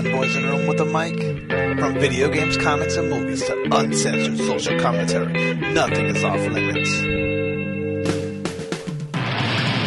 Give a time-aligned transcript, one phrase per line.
[0.00, 1.16] fanboys in a room with a mic?
[1.78, 6.90] From video games, comics, and movies to uncensored social commentary, nothing is off limits.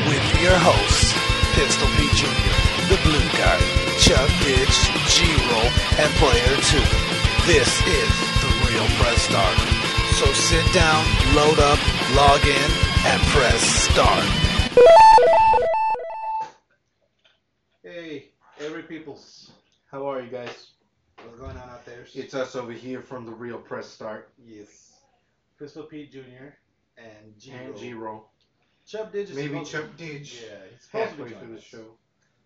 [0.09, 1.13] With your hosts,
[1.55, 2.53] Pistol Pete Jr.,
[2.93, 3.57] The Blue Guy,
[4.05, 4.77] Chuck Ditch,
[5.09, 6.77] G-Roll, and Player 2.
[7.49, 8.11] This is
[8.41, 9.57] The Real Press Start.
[10.19, 11.01] So sit down,
[11.33, 11.79] load up,
[12.15, 12.71] log in,
[13.05, 14.25] and press start.
[17.81, 19.51] Hey, every peoples.
[19.93, 20.71] How are you guys?
[21.23, 22.07] What's going on out there?
[22.15, 24.93] It's us over here from the Real Press Start yes.
[25.59, 26.55] Pistol Pete Jr.
[26.97, 28.31] and G and G Roll.
[28.87, 31.61] Chubb Didge is Maybe to- Chuck Didge Yeah, he's supposed to halfway be through the
[31.61, 31.85] show.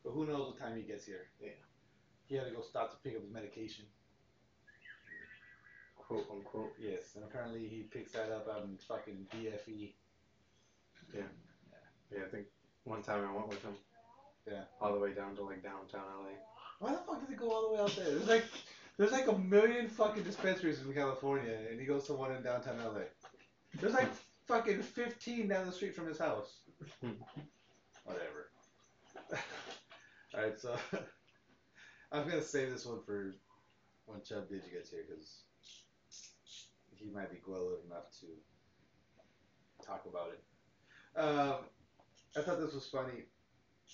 [0.04, 1.28] But who knows what time he gets here.
[1.42, 1.52] Yeah.
[2.26, 3.86] He had to go stop to pick up his medication.
[5.96, 6.74] Quote unquote.
[6.78, 9.94] Yes, and apparently he picks that up out in fucking BFE.
[11.14, 11.22] Yeah.
[11.72, 12.48] Yeah, yeah I think
[12.84, 13.76] one time I went with him.
[14.46, 14.64] Yeah.
[14.82, 16.36] All the way down to like downtown LA.
[16.80, 18.06] Why the fuck does it go all the way out there?
[18.06, 18.46] There's like,
[18.98, 22.78] there's like a million fucking dispensaries in California, and he goes to one in downtown
[22.78, 23.02] LA.
[23.80, 24.10] There's like
[24.48, 26.60] fucking 15 down the street from his house.
[28.04, 28.50] Whatever.
[30.36, 30.76] Alright, so
[32.12, 33.36] I'm gonna save this one for
[34.06, 35.42] when Chubb Didge gets here because
[36.96, 38.28] he might be well enough to
[39.86, 41.20] talk about it.
[41.20, 41.66] Um,
[42.36, 43.24] I thought this was funny.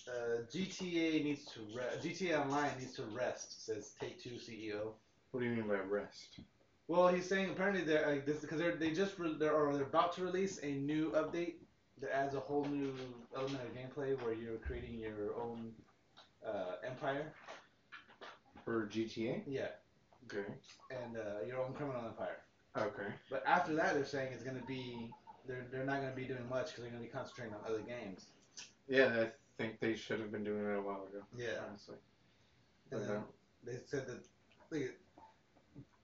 [0.07, 4.91] Uh, GTA needs to re- GTA Online needs to rest, says Take Two CEO.
[5.31, 6.39] What do you mean by rest?
[6.87, 9.83] Well, he's saying apparently they're like this because they're they just re- they're or they're
[9.83, 11.53] about to release a new update
[12.01, 12.93] that adds a whole new
[13.35, 15.71] element of gameplay where you're creating your own
[16.45, 17.31] uh, empire.
[18.65, 19.43] For GTA?
[19.45, 19.67] Yeah,
[20.25, 20.45] Okay.
[20.89, 22.38] and uh, your own criminal empire.
[22.77, 23.07] Okay.
[23.29, 25.11] But after that, they're saying it's gonna be
[25.45, 28.27] they're they're not gonna be doing much because they're gonna be concentrating on other games.
[28.88, 29.25] Yeah,
[29.57, 31.23] think they should have been doing it a while ago.
[31.38, 31.59] Yeah.
[31.67, 31.95] Honestly.
[32.91, 33.23] And But then no.
[33.72, 34.19] they said that
[34.72, 34.97] like,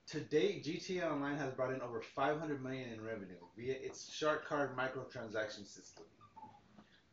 [0.08, 4.48] to date, GTA Online has brought in over 500 million in revenue via its Shark
[4.48, 6.06] Card microtransaction system.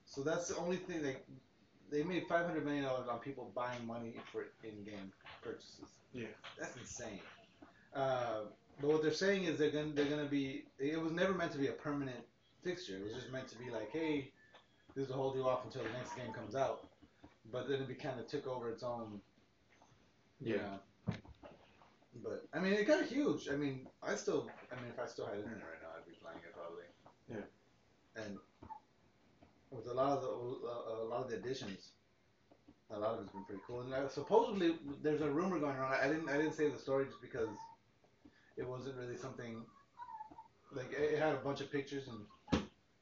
[0.06, 1.16] So that's the only thing they
[1.90, 5.12] they made 500 million dollars on people buying money for in-game
[5.42, 5.88] purchases.
[6.12, 6.26] Yeah.
[6.58, 7.20] That's insane.
[7.94, 8.42] Uh,
[8.80, 10.64] but what they're saying is they're gonna they're gonna be.
[10.78, 12.18] It was never meant to be a permanent
[12.62, 12.96] fixture.
[12.96, 14.32] It was just meant to be like, hey,
[14.96, 16.88] this is to hold you off until the next game comes out.
[17.52, 19.20] But then it kind of took over its own
[20.40, 20.56] Yeah.
[20.56, 21.14] yeah.
[22.24, 23.48] But I mean, it got huge.
[23.50, 24.48] I mean, I still.
[24.72, 26.84] I mean, if I still had internet right now, I'd be playing it probably.
[27.28, 28.24] Yeah.
[28.24, 28.38] And
[29.70, 31.90] with a lot of the uh, a lot of the additions,
[32.90, 33.82] a lot of it's been pretty cool.
[33.82, 35.92] And uh, supposedly, there's a rumor going around.
[35.92, 37.50] I didn't I didn't say the story just because
[38.56, 39.62] it wasn't really something.
[40.72, 42.20] Like it, it had a bunch of pictures, and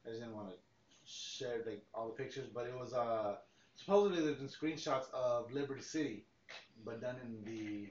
[0.04, 0.56] I just didn't want to
[1.04, 2.48] share like all the pictures.
[2.54, 3.36] But it was uh
[3.74, 6.24] supposedly there's been screenshots of Liberty City,
[6.84, 7.90] but done in the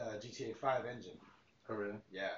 [0.00, 1.18] uh, GTA 5 engine.
[1.68, 1.98] Oh really?
[2.10, 2.36] Yeah.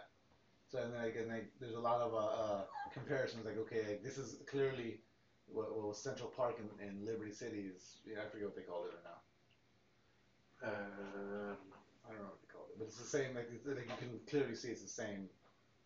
[0.68, 2.62] So and like and like there's a lot of uh, uh,
[2.92, 3.44] comparisons.
[3.44, 5.00] Like okay, like, this is clearly
[5.46, 7.98] what, what was Central Park in, in Liberty City is.
[8.06, 9.18] Yeah, I forget what they called it right now.
[10.62, 11.56] Um,
[12.06, 13.34] I don't know what they called it, but it's the same.
[13.34, 15.28] Like, it's, like you can clearly see it's the same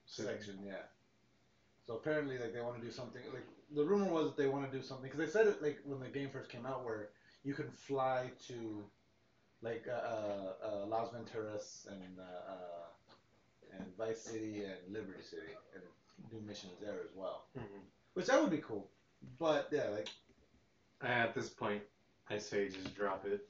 [0.06, 0.58] section.
[0.62, 0.84] Yeah.
[1.86, 3.22] So apparently, like they want to do something.
[3.32, 5.80] Like the rumor was that they want to do something because they said it like
[5.84, 7.10] when the game first came out, where
[7.44, 8.84] you can fly to
[9.62, 15.52] like uh, uh, uh, Las Venturas and uh, uh, and Vice City and Liberty City
[15.74, 15.82] and
[16.30, 17.82] do missions there as well, mhm.
[18.14, 18.88] which that would be cool.
[19.38, 20.08] But yeah, like
[21.02, 21.82] At this point,
[22.30, 23.46] I say just drop it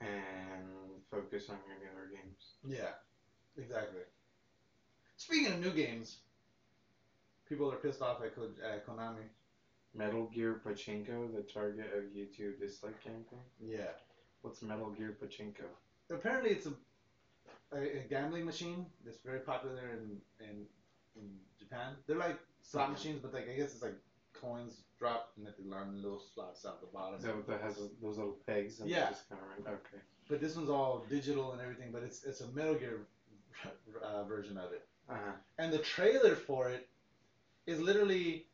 [0.00, 2.54] and focus on your newer games.
[2.64, 2.94] yeah,
[3.56, 4.02] exactly.
[5.16, 6.18] Speaking of new games,
[7.52, 9.26] people are pissed off at, Ko- at Konami.
[9.94, 13.44] Metal Gear Pachinko, the target of YouTube dislike campaign.
[13.60, 13.92] Yeah.
[14.40, 15.66] What's Metal Gear Pachinko?
[16.10, 16.72] apparently it's a,
[17.74, 20.66] a, a gambling machine that's very popular in, in
[21.16, 21.28] in
[21.58, 21.92] Japan.
[22.06, 23.96] They're like slot machines, but like I guess it's like
[24.32, 27.18] coins drop and that they learn little slots out the bottom.
[27.18, 28.80] Is that what that has those little pegs?
[28.80, 29.08] And Yeah.
[29.10, 29.66] Just kind of?
[29.74, 30.00] Okay.
[30.28, 31.90] But this one's all digital and everything.
[31.92, 33.00] But it's it's a Metal Gear
[34.02, 34.86] uh, version of it.
[35.08, 35.32] Uh huh.
[35.58, 36.88] And the trailer for it
[37.66, 38.46] is literally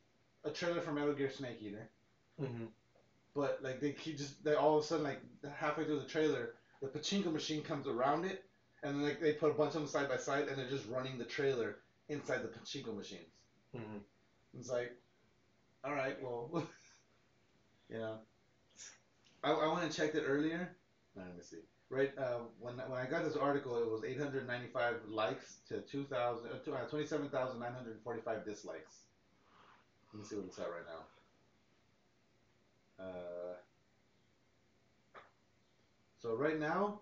[0.44, 1.88] a trailer for Metal Gear Snake Eater.
[2.40, 2.64] Mm-hmm.
[3.34, 5.20] But like they keep just they all of a sudden like
[5.56, 8.44] halfway through the trailer, the pachinko machine comes around it,
[8.82, 10.88] and then like they put a bunch of them side by side, and they're just
[10.88, 11.76] running the trailer
[12.08, 13.32] inside the pachinko machines.
[13.76, 13.98] Mm-hmm.
[14.58, 14.92] It's like,
[15.84, 16.50] all right, well,
[17.90, 18.18] you know,
[19.44, 20.74] I, I went and checked it earlier.
[21.14, 21.58] Let me see.
[21.90, 26.72] Right uh, when when I got this article, it was 895 likes to 2,000 uh,
[26.74, 28.92] uh, 27,945 dislikes.
[30.12, 33.04] Let me see what it's at right now.
[33.04, 33.54] Uh,
[36.20, 37.00] so right now,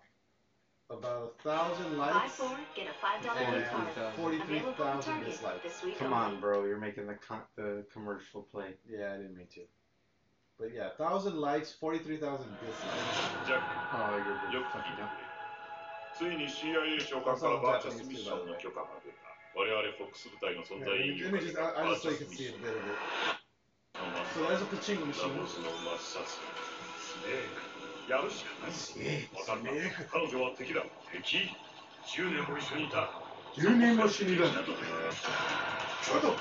[0.90, 3.92] about a thousand Buy likes four, get a five dollar and gift card.
[3.92, 4.22] 43,000.
[4.22, 5.82] forty-three Available at thousand Target dislikes.
[5.98, 6.64] Come on, bro.
[6.64, 8.74] You're making the con- the commercial play.
[8.88, 9.62] Yeah, I didn't mean to.
[10.59, 13.47] But yeah, thousand likes, forty-three thousand dislikes.
[13.47, 13.65] ジャック
[13.97, 15.09] Oh, you're よく fucking 聞いて up.
[15.09, 15.25] くれ
[16.13, 19.17] ついに CIA 長官からバーチャスミッションの許可が出た
[19.57, 21.97] 我々フォックス部隊の存 Yeah, 在 let 意 me, 義 let を me かけ just, た I, I バー
[21.97, 22.93] just チ so ャ you ス can ミッ see シ a ョン bit of it.
[23.97, 25.33] ま So there's a pachinko ラ machine.
[25.41, 27.49] ボスの抹殺スネー
[28.05, 31.49] クやるしかない分かったスネーク彼女は敵だ敵
[32.05, 33.09] 10年も一緒にいた
[33.57, 36.37] 10年も一緒にいた Shut up!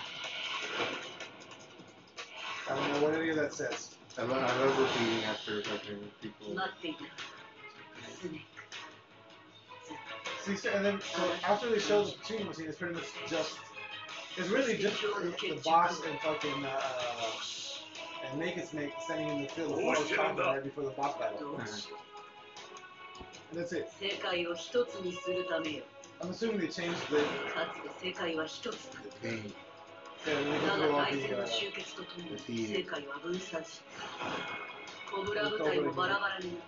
[2.69, 3.94] I don't know what any of that says.
[4.18, 6.54] I'm not, I'm repeating after fucking people.
[6.54, 6.96] Nothing.
[8.22, 8.46] Snake.
[10.46, 13.58] See, and then so after they show the shooting machine, it's pretty much just.
[14.38, 16.66] It's really just the, the boss and fucking.
[16.66, 16.82] Uh,
[18.30, 21.58] and Naked Snake standing in the field of forest combat right before the boss battle.
[21.58, 21.68] and
[23.54, 23.92] that's it.
[26.22, 27.24] I'm assuming they changed the.
[29.04, 29.54] The pain.
[30.25, 33.83] ただ大戦の終結とともに世界は分散し
[35.13, 36.62] コブラ部隊もバラバラになっ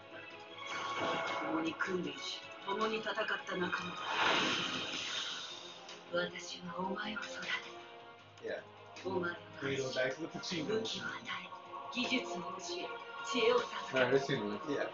[1.33, 3.25] た共に訓練し共に戦った
[3.57, 3.93] 仲間
[6.13, 7.25] 私はお前を育
[8.43, 8.61] て
[9.03, 11.49] お前を育て武器を与え
[11.95, 12.41] 技術を教
[12.77, 12.85] え
[13.25, 14.87] 知恵を授けた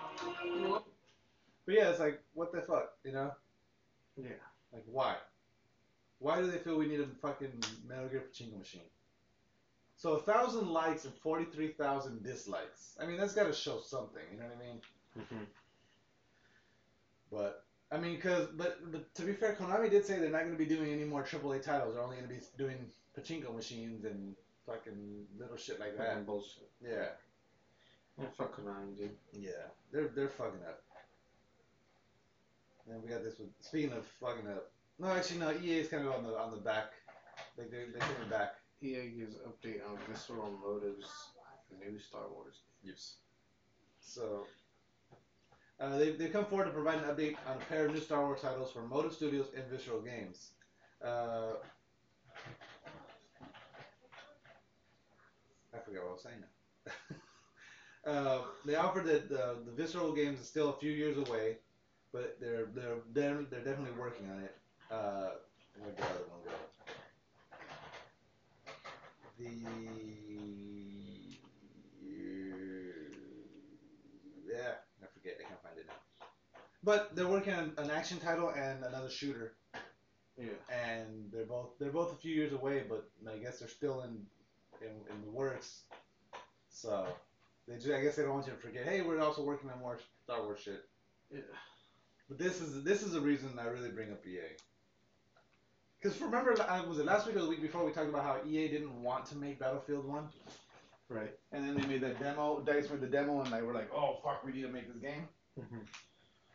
[1.65, 2.51] But yeah, it's like, what
[6.23, 7.51] Why do they feel we need a fucking
[7.85, 8.87] Metal Gear Pachinko machine?
[9.97, 12.95] So a thousand likes and forty-three thousand dislikes.
[13.01, 14.23] I mean, that's got to show something.
[14.31, 14.81] You know what I mean?
[15.19, 15.45] Mhm.
[17.29, 20.53] But I mean, cause but but to be fair, Konami did say they're not going
[20.53, 21.93] to be doing any more AAA titles.
[21.93, 22.77] They're only going to be doing
[23.19, 24.33] pachinko machines and
[24.65, 26.07] fucking little shit like that.
[26.07, 26.69] Fucking bullshit.
[26.81, 27.09] Yeah,
[28.17, 29.17] Yeah, fuck Konami, dude.
[29.33, 30.81] yeah, they're they're fucking up.
[32.89, 34.71] And we got this with speaking of fucking up.
[34.99, 35.51] No, actually, no.
[35.51, 36.91] EA is kind of on the on the back.
[37.57, 38.55] Like they they're coming back.
[38.81, 41.07] EA gives update on Visceral Motives
[41.91, 42.55] new Star Wars.
[42.83, 43.15] Yes.
[43.99, 44.45] So,
[45.79, 48.25] uh, they, they've come forward to provide an update on a pair of new Star
[48.25, 50.51] Wars titles for Motive Studios and Visceral Games.
[51.03, 51.53] Uh,
[55.73, 56.43] I forgot what I was saying
[58.05, 58.11] now.
[58.11, 61.57] uh, they offered that the, the Visceral Games is still a few years away,
[62.11, 64.55] but they're they're they're, they're definitely working on it.
[64.93, 65.31] Uh,
[65.79, 66.51] where'd the other one go?
[69.39, 69.49] The
[74.45, 75.37] yeah, I forget.
[75.39, 76.27] I can't find it now.
[76.83, 79.53] But they're working on an action title and another shooter,
[80.37, 80.49] Yeah.
[80.69, 82.83] and they're both they're both a few years away.
[82.87, 84.27] But I guess they're still in
[84.81, 85.81] in, in the works.
[86.69, 87.07] So
[87.67, 88.85] they just, I guess they don't want you to forget.
[88.85, 90.85] Hey, we're also working on more Star Wars shit.
[91.33, 91.39] Yeah.
[92.29, 94.39] But this is this is the reason I really bring up EA.
[96.03, 98.37] Because remember, uh, was it last week or the week before we talked about how
[98.45, 100.27] EA didn't want to make Battlefield One,
[101.07, 101.33] Right.
[101.53, 102.59] and then they made that demo.
[102.59, 104.97] Dice made the demo, and they were like, "Oh fuck, we need to make this
[105.01, 105.87] game." Mhm.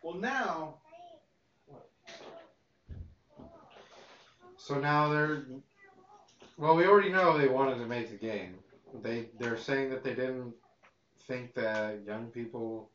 [0.03, 0.75] Well, now
[4.59, 5.47] So now they're.
[6.59, 8.59] Well, we already know they wanted to make the game.
[9.03, 10.55] They they're saying that they didn't
[11.27, 12.91] think that young people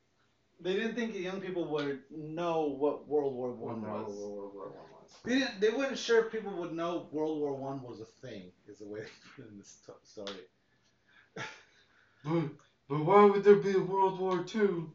[0.60, 4.08] they didn't think young people would know what World War One was.
[4.12, 4.93] what World War One was.
[5.25, 5.62] They didn't.
[5.62, 8.51] They weren't sure if people would know World War One was a thing.
[8.67, 10.41] Is the way they put it in the sto- story.
[12.25, 12.43] But,
[12.89, 14.91] but why would there be a World War Two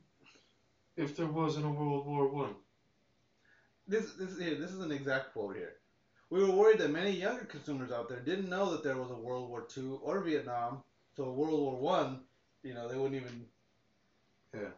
[0.96, 2.54] if there wasn't a World War One?
[3.88, 4.54] This this here.
[4.56, 5.74] This is an exact quote here.
[6.30, 9.16] We were worried that many younger consumers out there didn't know that there was a
[9.16, 10.80] World War Two or Vietnam,
[11.16, 12.20] so World War One,
[12.62, 13.46] you know, they wouldn't even.
[14.54, 14.70] Yeah.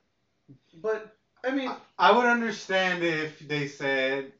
[0.74, 4.32] But I mean, I would understand if they said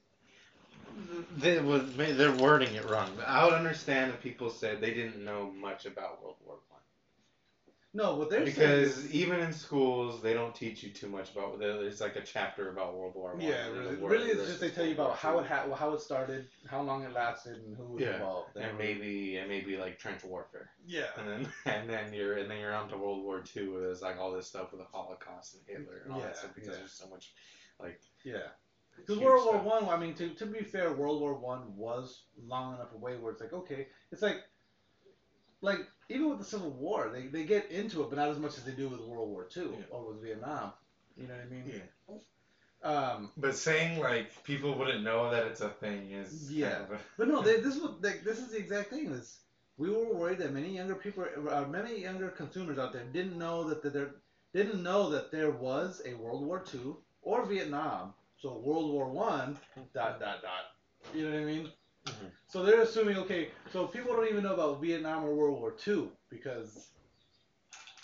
[1.39, 3.11] they was they're wording it wrong.
[3.27, 6.81] I would understand if people said they didn't know much about World War One
[7.93, 11.33] no, what they're saying because is, even in schools they don't teach you too much
[11.33, 11.59] about.
[11.59, 13.41] There's like a chapter about World War One.
[13.41, 16.47] yeah, really, really, it's just they tell you about how it ha- how it started,
[16.69, 18.57] how long it lasted, and who was Yeah, involved.
[18.57, 18.63] II.
[18.63, 22.61] and maybe and maybe like trench warfare, yeah, and then and then you're and then
[22.61, 23.73] you're on to World War Two.
[23.73, 26.37] Where there's like all this stuff with the Holocaust and Hitler and all Yeah, that
[26.37, 26.77] stuff because yeah.
[26.79, 27.33] there's so much
[27.81, 28.51] like yeah.
[29.07, 29.65] Because World War stuff.
[29.65, 33.33] One, I, mean, to, to be fair, World War One was long enough away where
[33.33, 34.39] it's like, okay, it's like,
[35.61, 35.79] like
[36.09, 38.65] even with the Civil War, they, they get into it, but not as much as
[38.65, 39.85] they do with World War Two Yeah.
[39.91, 40.73] or with Vietnam.
[41.17, 41.65] You know what I mean?
[41.67, 42.17] Yeah.
[42.83, 46.71] Um, But saying like people wouldn't know that it's a thing is Yeah.
[46.71, 49.07] kind of a- but no, they, this is what like, this is the exact thing.
[49.11, 49.41] Is
[49.77, 53.69] we were worried that many younger people, uh, many younger consumers out there, didn't know
[53.69, 54.15] that there
[54.55, 59.59] didn't know that there was a World War Two or Vietnam, So World War One,
[59.95, 60.73] dot dot dot.
[61.15, 61.71] You know what I mean?
[62.07, 62.31] Mhm.
[62.47, 63.51] So they're assuming okay.
[63.73, 66.89] So people don't even know about Vietnam or World War Two because.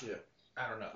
[0.06, 0.16] Yeah.
[0.58, 0.92] I don't know.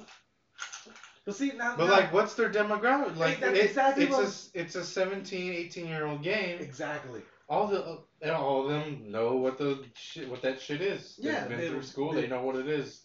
[1.25, 1.77] But see now.
[1.77, 3.17] But now- like, what's their demographic?
[3.17, 6.59] Like, it- exactly it's what- a it's a 17, 18 year old game.
[6.61, 7.23] exactly.
[7.49, 11.17] All the uh, all of them know what the shit, what that shit is.
[11.17, 12.13] They've Yeah, been they- through school.
[12.13, 13.05] they- They, know what it is.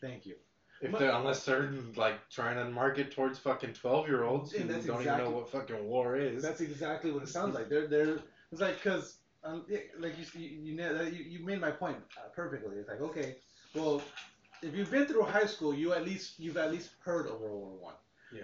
[0.00, 0.36] Thank you.
[0.80, 4.68] If they're unless they're like trying to market towards fucking twelve year olds who don't
[4.68, 6.42] that's even know what fucking war is.
[6.42, 7.68] That's exactly what it sounds like.
[7.68, 8.18] They're they're
[8.52, 9.64] it's like because um,
[9.98, 12.76] like you you you, know, you you made my point uh, perfectly.
[12.76, 13.36] It's like okay,
[13.74, 14.02] well,
[14.62, 17.60] if you've been through high school, you at least you've at least heard of World
[17.60, 17.94] War One.
[18.32, 18.42] Yeah.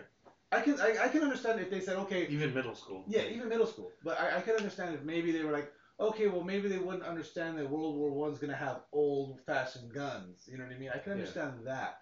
[0.53, 3.05] I can I, I can understand if they said okay, even middle school.
[3.09, 6.26] yeah, even middle school, but I, I can understand if maybe they were like okay,
[6.26, 10.49] well maybe they wouldn't understand that World War One's gonna have old fashioned guns.
[10.50, 10.91] You know what I mean?
[10.95, 11.19] I can Yeah.
[11.19, 11.99] understand that.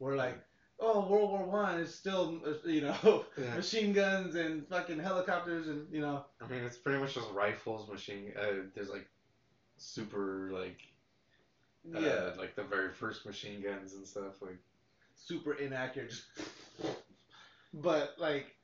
[0.00, 0.38] Where like.
[0.82, 3.54] Oh, World War One is still, uh, you know, Yeah.
[3.54, 7.86] machine guns and fucking helicopters and you know, I mean, it's pretty much just rifles,
[7.86, 8.32] machine.
[8.34, 9.06] Uh, there's like
[9.76, 10.78] super like
[11.94, 14.40] uh, yeah, like the very first machine guns and stuff.
[14.40, 14.58] Like
[15.14, 16.14] super inaccurate.
[17.74, 18.54] but like,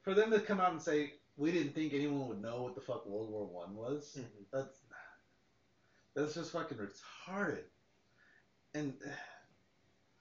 [0.00, 2.80] for them to come out and say we didn't think anyone would know what the
[2.80, 4.18] fuck World War One was,
[4.50, 4.78] that's
[6.14, 7.64] that's just fucking retarded.
[8.74, 8.94] And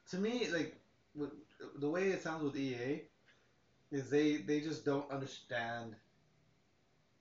[0.10, 0.76] to me, like,
[1.16, 1.32] with,
[1.78, 3.02] the way it sounds with EA
[3.92, 5.96] is they they just don't understand.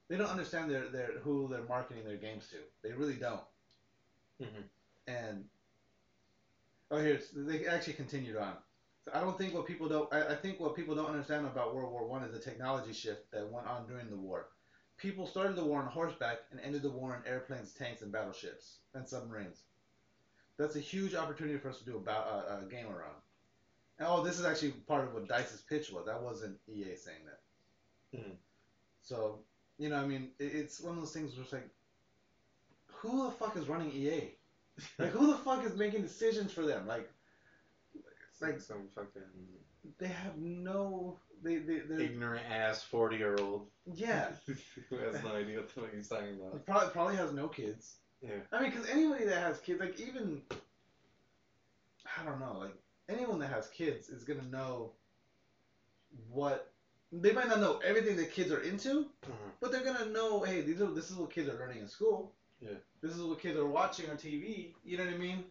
[0.08, 2.56] They don't understand their, their who they're marketing their games to.
[2.82, 3.44] They really don't.
[4.40, 4.64] Mhm.
[5.06, 5.46] And
[6.90, 8.56] oh, here it's, they actually continued on.
[9.04, 10.08] So I don't think what people don't.
[10.12, 13.20] I, I think what people don't understand about World War One is the technology shift
[13.32, 14.46] that went on during the war.
[14.96, 18.78] People started the war on horseback and ended the war in airplanes, tanks, and battleships
[18.94, 19.62] and submarines.
[20.58, 23.16] That's a huge opportunity for us to do a, ba- a, game around.
[23.98, 26.06] And oh, this is actually part of what Dice's pitch was.
[26.06, 28.18] That wasn't EA saying that.
[28.18, 28.36] Mhm.
[29.02, 29.40] So
[29.78, 31.68] you know, I mean, it, it's one of those things where it's like,
[32.86, 34.30] who the fuck is running EA?
[34.98, 36.88] Like, who the fuck is making decisions for them?
[36.88, 37.08] Like,
[37.94, 39.22] it's like some fucking
[39.98, 41.18] they have no.
[41.42, 44.28] They they they're ignorant ass forty year old yeah.
[44.88, 46.64] who has no idea what the fuck he's talking about.
[46.64, 47.96] Probably probably has no kids.
[48.24, 48.30] Yeah.
[48.52, 50.40] I mean, because anybody that has kids, like even,
[52.20, 52.74] I don't know, like
[53.08, 54.92] anyone that has kids is gonna know
[56.30, 56.70] what
[57.12, 59.52] they might not know everything that kids are into, Mhm.
[59.60, 62.32] but they're gonna know, hey, these are this is what kids are learning in school.
[62.60, 62.78] Yeah.
[63.02, 64.74] This is what kids are watching on TV.
[64.84, 65.44] You know what I mean?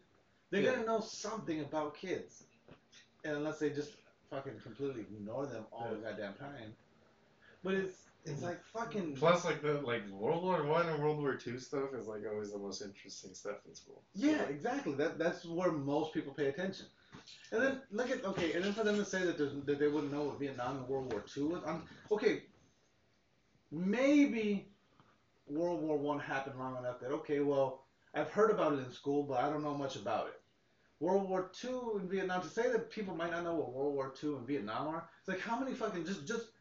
[0.50, 0.72] They're Yeah.
[0.74, 2.44] gonna know something about kids,
[3.24, 3.92] and unless they just
[4.30, 6.76] fucking completely ignore them all the goddamn time.
[7.64, 11.36] But it's it's like fucking Plus, like the like World War One and World War
[11.36, 14.02] Two stuff is like always the most interesting stuff in school.
[14.16, 14.94] So, Yeah, like, exactly.
[14.94, 16.86] That that's where most people pay attention.
[17.52, 20.12] And then look at okay, and then for them to say that that they wouldn't
[20.12, 21.64] know what Vietnam and World War Two was.
[21.68, 22.44] I'm okay.
[23.72, 24.70] Maybe
[25.48, 29.24] World War One happened long enough that okay, well, I've heard about it in school,
[29.24, 30.40] but I don't know much about it.
[31.02, 32.42] World War Two and Vietnam.
[32.42, 35.28] To say that people might not know what World War Two and Vietnam are, it's
[35.28, 36.53] like how many fucking just just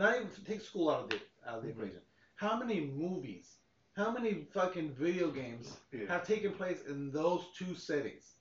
[0.00, 1.76] not even take school out of the out of the Mhm.
[1.76, 2.02] equation.
[2.36, 3.56] How many movies?
[3.92, 6.06] How many fucking video games Yeah.
[6.06, 8.36] have taken place in those two settings.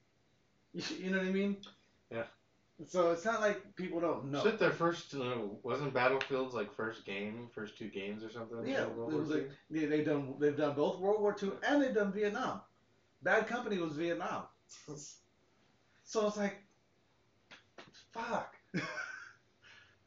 [0.73, 1.61] You, you know what I mean?
[2.11, 2.27] Yeah.
[2.85, 4.41] So it's not like people don't know.
[4.43, 8.65] Shit, their first uh, wasn't Battlefield's like first game, first two games or something.
[8.65, 11.81] yeah, World it was like, yeah, they've done they've done both World War II and
[11.81, 12.61] they've done Vietnam.
[13.21, 14.47] Bad Company was Vietnam.
[16.03, 16.63] So it's like,
[18.13, 18.55] fuck.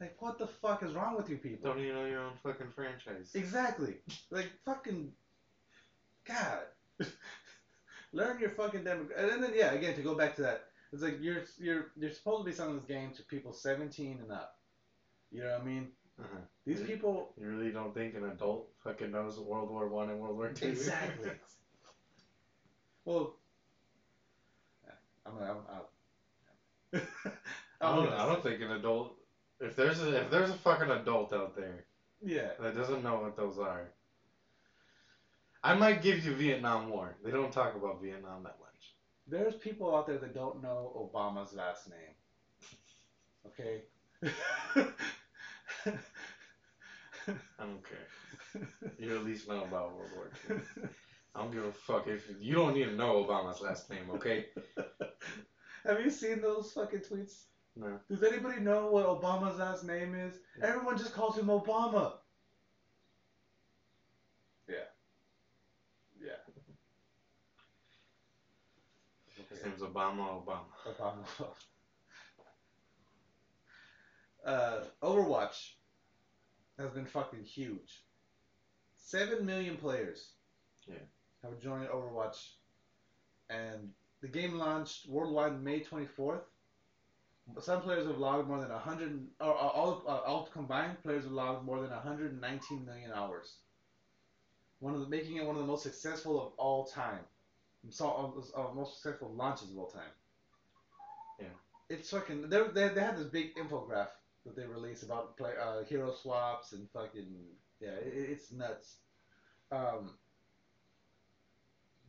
[0.02, 1.70] like what the fuck is wrong with you people?
[1.70, 3.30] Don't even know your own fucking franchise.
[3.34, 3.94] Exactly.
[4.30, 5.12] Like fucking
[6.24, 6.66] God.
[8.12, 9.32] Learn your fucking demographic.
[9.32, 12.40] And then yeah, again to go back to that, it's like you're you're you're supposed
[12.40, 14.54] to be selling this game to people 17 and up.
[15.30, 15.88] You know what I mean?
[16.20, 16.40] Uh-huh.
[16.66, 16.86] These Yeah.
[16.86, 20.48] people You really don't think an adult fucking knows World War One and World War
[20.48, 20.66] Two?
[20.66, 21.30] exactly.
[23.04, 23.34] well,
[25.26, 25.88] I'm I'm out.
[27.80, 28.08] I don't.
[28.12, 29.16] I don't think an adult.
[29.62, 31.84] If there's a if there's a fucking adult out there
[32.20, 32.50] Yeah.
[32.60, 33.92] that doesn't know what those are,
[35.62, 37.16] I might give you Vietnam War.
[37.24, 38.94] They don't talk about Vietnam that much.
[39.28, 42.16] There's people out there that don't know Obama's last name.
[43.46, 43.82] Okay.
[47.28, 48.66] I don't care.
[48.98, 50.60] You at least know about World War Two.
[51.34, 54.10] I don't give a fuck if you don't need to know Obama's last name.
[54.14, 54.46] Okay.
[55.86, 57.44] Have you seen those fucking tweets?
[57.74, 57.98] No.
[58.10, 60.34] Does anybody know what Obama's last name is?
[60.62, 62.12] Everyone just calls him Obama.
[64.68, 64.84] Yeah.
[66.22, 66.32] Yeah.
[69.48, 70.44] His name's Obama.
[70.44, 70.64] Obama.
[70.86, 71.24] Obama.
[74.44, 75.74] Uh, Overwatch.
[76.76, 78.02] has been fucking huge.
[78.96, 80.30] Seven million players
[80.84, 80.96] Yeah.
[81.44, 82.54] have joined Overwatch,
[83.50, 86.42] and the game launched worldwide May 24th.
[87.60, 91.64] Some players have logged more than 100, or all, uh, all combined players have logged
[91.64, 93.58] more than 119 million hours.
[94.80, 97.24] One of the, making it one of the most successful of all time.
[97.90, 98.08] So,
[98.56, 100.12] uh, most successful launches of all time.
[101.40, 101.46] Yeah.
[101.88, 102.48] It's fucking.
[102.48, 104.08] They they they had this big infograph
[104.44, 108.96] that they released about play uh, hero swaps and fucking yeah, it, it's nuts.
[109.70, 110.16] Um,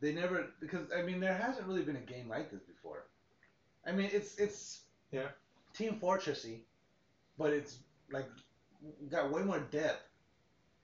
[0.02, 3.06] they never because I mean there hasn't really been a game like this before.
[3.86, 4.83] I mean it's it's
[5.14, 5.28] Yeah.
[5.74, 6.60] Team Fortressy,
[7.38, 7.78] but it's
[8.12, 8.28] like
[9.10, 10.04] got way more depth.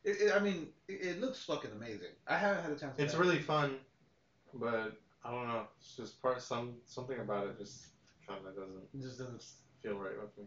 [0.03, 2.13] It, it, I mean it, it looks fucking amazing.
[2.27, 2.95] I haven't had a chance.
[2.95, 3.75] to It's really fun,
[4.53, 4.93] but
[5.25, 5.63] I don't know.
[5.79, 7.88] It's just part some something about it just
[8.27, 9.43] kind of doesn't It just doesn't.
[9.83, 10.45] feel right with me.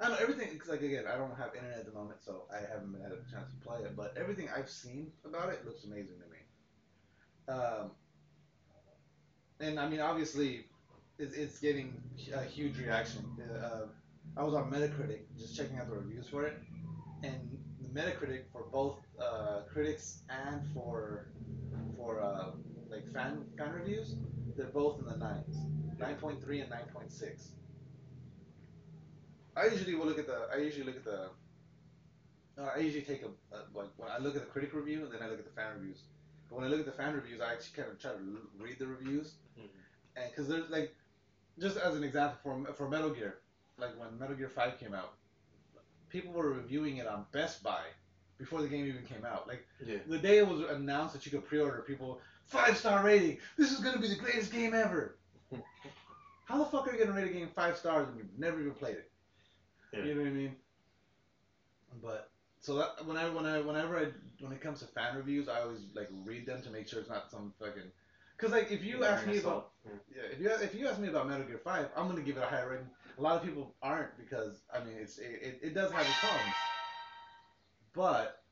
[0.00, 0.58] I don't know everything.
[0.58, 3.12] Cause like again, I don't have internet at the moment, so I haven't been had
[3.12, 3.96] a chance to play it.
[3.96, 6.40] But everything I've seen about it looks amazing to me.
[7.60, 7.90] Um,
[9.60, 10.66] and I mean, obviously,
[11.18, 12.00] it's, it's getting
[12.34, 13.24] a huge reaction.
[13.40, 13.86] Uh,
[14.36, 16.58] I was on Metacritic just checking out the reviews for it,
[17.22, 17.38] and
[17.80, 21.26] the Metacritic for both uh, critics and for
[21.96, 22.50] for uh,
[22.90, 24.16] like fan fan reviews,
[24.56, 25.56] they're both in the nines,
[25.98, 27.50] nine point three and nine point six.
[29.56, 30.48] I usually will look at the.
[30.52, 31.30] I usually look at the.
[32.58, 35.12] Uh, I usually take a, a like when I look at the critic review and
[35.12, 36.02] then I look at the fan reviews.
[36.48, 38.48] But when I look at the fan reviews, I actually kind of try to l-
[38.58, 39.68] read the reviews, Mhm.
[40.16, 40.94] and because there's like,
[41.58, 43.38] just as an example for for Metal Gear,
[43.78, 45.14] like when Metal Gear Five came out,
[46.08, 47.82] people were reviewing it on Best Buy
[48.38, 49.46] before the game even came out.
[49.46, 49.98] Like Yeah.
[50.06, 53.38] the day it was announced that you could pre-order, people five star rating.
[53.56, 55.16] This is gonna be the greatest game ever.
[56.44, 58.74] How the fuck are you gonna rate a game five stars when you've never even
[58.74, 59.10] played it?
[59.92, 60.04] Yeah.
[60.04, 60.56] You know what I mean?
[62.02, 64.06] But so that when I when I whenever I
[64.40, 67.08] when it comes to fan reviews, I always like read them to make sure it's
[67.08, 67.90] not some fucking.
[68.36, 69.70] Cause like if you ask me about
[70.14, 72.42] yeah, if you if you ask me about Metal Gear Five, I'm gonna give it
[72.42, 72.88] a higher rating.
[73.16, 76.54] A lot of people aren't because I mean it's it, it, does have its problems,
[77.94, 78.42] but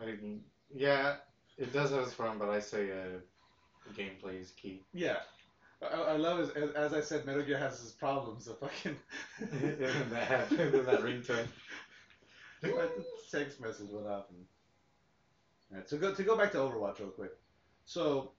[0.00, 0.40] I mean,
[0.74, 1.16] yeah,
[1.58, 2.40] it does have its problems.
[2.40, 3.18] but I say uh,
[3.94, 4.82] gameplay is key.
[4.94, 5.16] yeah.
[5.82, 8.46] I, I love as, as I said, Metal Gear has its problems.
[8.46, 8.96] The fucking
[9.40, 11.48] that that ringtone.
[13.30, 14.24] text message went off.
[14.30, 14.46] And...
[15.70, 17.32] All right, so go to go back to Overwatch real quick.
[17.86, 18.32] So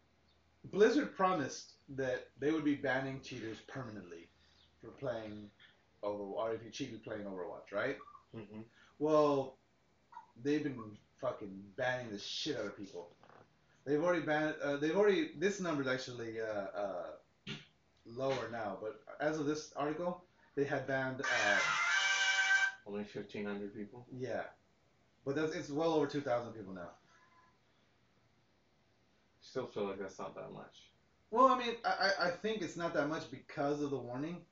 [0.66, 4.28] Blizzard promised that they would be banning cheaters permanently
[4.82, 5.50] for playing
[6.04, 7.98] Overwatch, or if you cheated playing Overwatch, right?
[8.36, 8.62] hmm
[9.00, 9.56] Well,
[10.44, 13.10] they've been fucking banning the shit out of people.
[13.86, 14.56] They've already banned.
[14.62, 15.32] Uh, they've already.
[15.40, 17.08] This number's actually uh, uh,
[18.06, 20.22] lower now, but as of this article,
[20.56, 21.22] they had banned.
[21.22, 21.60] Uh,
[22.86, 24.06] Only fifteen hundred people.
[24.12, 24.44] yeah,
[25.26, 26.90] but that's it's well over two thousand people now.
[29.58, 30.91] Still feel like that's not that much.
[31.32, 34.43] Well, I mean, I, I think it's not that much because of the warning,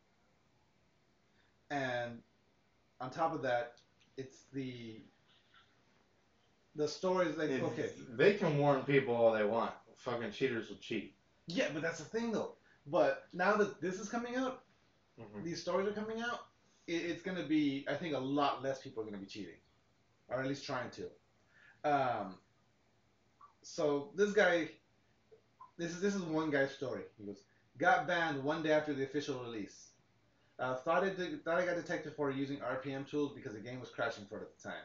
[1.69, 2.23] and
[2.99, 3.73] on top of that,
[4.17, 5.03] it's the
[6.73, 7.91] the stories like It- okay.
[8.17, 9.73] They can warn people all they want.
[9.97, 11.15] Fucking cheaters will cheat.
[11.45, 12.55] Yeah, but that's the thing though.
[12.87, 14.63] But now that this is coming out,
[15.19, 16.39] hmm these stories are coming out,
[16.87, 19.27] it, it's going to be, I think, a lot less people are going to be
[19.27, 19.59] cheating,
[20.29, 21.91] or at least trying to.
[21.91, 22.39] Um,
[23.65, 24.69] so this guy,
[25.77, 27.03] this is this is one guy's story.
[27.17, 27.43] He goes,
[27.77, 29.89] got banned one day after the official release.
[30.57, 33.89] Uh, thought it thought I got detected for using RPM tools because the game was
[33.89, 34.83] crashing for it at the time.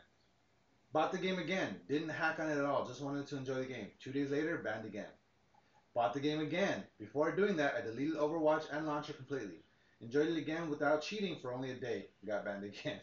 [0.93, 1.77] Bought the game again.
[1.89, 2.87] Didn't hack on it at all.
[2.87, 3.87] Just wanted to enjoy the game.
[4.03, 5.11] Two days later, banned again.
[5.95, 6.83] Bought the game again.
[6.99, 9.63] Before doing that, I deleted Overwatch and launcher completely.
[10.01, 12.07] Enjoyed it again without cheating for only a day.
[12.27, 12.99] Got banned again.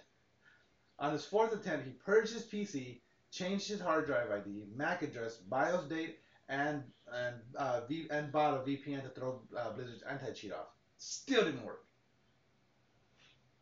[0.99, 2.99] On his fourth attempt, he purged his PC,
[3.31, 6.83] changed his hard drive ID, MAC address, BIOS date, and
[7.13, 10.67] and uh, v, and bought a VPN to throw uh, Blizzard's anti-cheat off.
[10.97, 11.83] Still didn't work.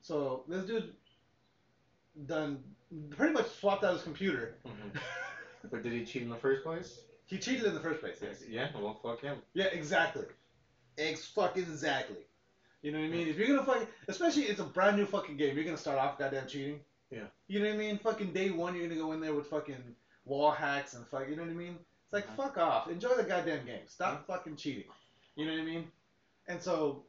[0.02, 0.94] So this dude
[2.26, 2.60] done
[3.10, 4.56] pretty much swapped out his computer.
[4.66, 4.90] hmm
[5.72, 7.00] But did he cheat in the first place?
[7.26, 8.18] He cheated in the first place.
[8.22, 8.44] Yes.
[8.48, 8.70] Yeah.
[8.80, 9.38] Well, fuck him.
[9.56, 10.26] Yeah, exactly.
[10.98, 12.18] Ex fucking exactly.
[12.84, 13.28] You know what I mean?
[13.28, 16.20] If you're gonna fucking, especially it's a brand new fucking game, you're gonna start off
[16.20, 16.82] goddamn cheating.
[17.10, 17.24] Yeah.
[17.48, 17.98] You know what I mean?
[17.98, 21.28] Fucking day one, you're gonna go in there with fucking wall hacks and fuck.
[21.28, 21.80] You know what I mean?
[22.06, 22.36] It's like Mhm.
[22.36, 22.88] fuck off.
[22.88, 23.88] Enjoy the goddamn game.
[23.88, 24.90] Stop fucking cheating.
[25.36, 25.92] You know what I mean?
[26.48, 27.06] And so,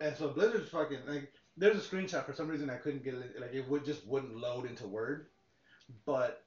[0.00, 1.32] and so Blizzard's fucking like.
[1.56, 3.40] There's a screenshot for some reason I couldn't get it.
[3.40, 5.26] Like it would just wouldn't load into Word,
[6.04, 6.44] but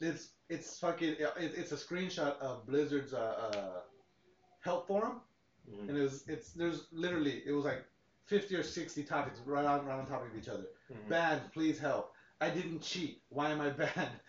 [0.00, 3.80] it's it's fucking it, it's a screenshot of Blizzard's uh, uh,
[4.60, 5.20] help forum
[5.68, 5.88] Mhm.
[5.88, 7.84] and it was it's there's literally it was like
[8.26, 11.08] 50 or 60 topics right on right on top of each other Mhm.
[11.08, 13.22] banned please help I didn't cheat.
[13.30, 14.20] Why am I banned?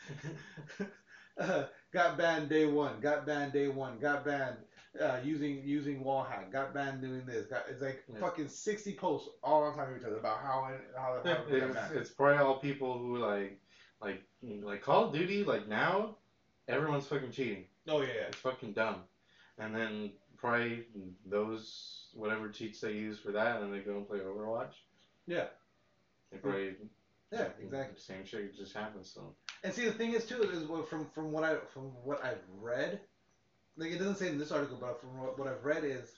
[1.38, 1.64] uh,
[1.96, 3.00] got banned day one.
[3.00, 3.98] Got banned day one.
[4.00, 4.58] Got banned
[5.02, 6.52] uh, using using wall hack.
[6.52, 7.48] Got banned doing this.
[7.48, 8.20] Got it's like Yeah.
[8.20, 12.10] fucking sixty posts all on top of each other about how how, how it's, it's
[12.10, 13.60] probably all people who like
[14.02, 16.18] like like Call of Duty like now
[16.68, 17.66] everyone's fucking cheating.
[17.88, 18.28] Oh yeah, yeah.
[18.28, 19.04] It's fucking dumb.
[19.58, 20.86] And then probably
[21.26, 24.74] those whatever cheats they use for that, and then they go and play Overwatch.
[25.28, 25.46] Yeah.
[26.32, 26.76] They probably
[27.32, 28.00] Yeah, exactly.
[28.00, 29.26] Same shit just happens them.
[29.64, 33.00] And see, the thing is too is from from what I from what I've read,
[33.78, 36.12] like it doesn't say in this article, but from what, what I've read is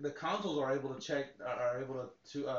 [0.00, 2.52] the- consoles are able to check are able to to uh,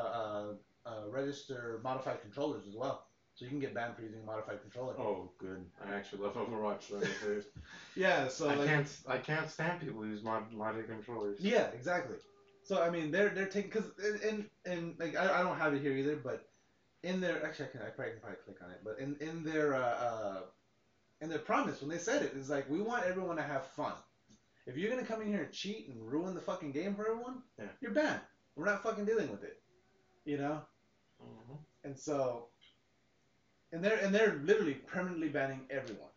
[0.85, 4.25] uh, uh, register modified controllers as well, so you can get banned for using a
[4.25, 4.93] modified controller.
[4.99, 5.63] Oh, good.
[5.87, 6.87] I actually love Overwatch.
[6.89, 7.45] There's-
[7.95, 11.39] Yeah, so I like, can't I can't stand people who use mod modded controllers.
[11.39, 12.17] yeah, exactly.
[12.63, 13.91] So I mean, they're they're taking because
[14.27, 16.47] and and like I, I don't have it here either, but
[17.05, 19.43] in their actually I can I probably can probably click on it, but in in
[19.43, 20.41] their uh, uh
[21.21, 23.93] in their promise when they said it, it's like we want everyone to have fun.
[24.65, 27.43] If you're gonna come in here and cheat and ruin the fucking game for everyone,
[27.59, 27.67] Yeah.
[27.79, 28.21] you're banned.
[28.55, 29.61] We're not fucking dealing with it,
[30.25, 30.65] you know.
[31.21, 31.59] Mhm.
[31.83, 32.49] And so,
[33.71, 36.09] and they're and they're literally permanently banning everyone.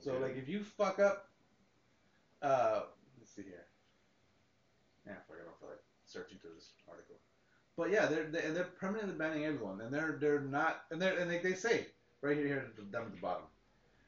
[0.00, 1.30] So like if you fuck up,
[2.42, 2.82] uh,
[3.18, 3.66] let's see here.
[5.06, 7.16] Yeah, fuck, I don't feel like searching through this article.
[7.76, 11.30] But yeah, they're they're, they're permanently banning everyone, and they're they're not, and they're and
[11.30, 11.86] they, they say
[12.22, 13.44] right here, here at the, down at the bottom.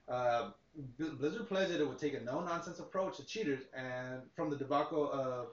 [0.09, 0.51] Uh,
[0.99, 5.11] Blizzard pledged that it would take a no-nonsense approach to cheaters, and from the debacle
[5.11, 5.49] of,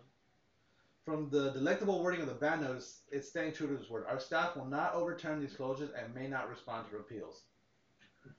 [1.06, 4.06] from the delectable wording of the ban notice, it's staying true to its word.
[4.10, 7.42] Our staff will not overturn these closures and may not respond to appeals.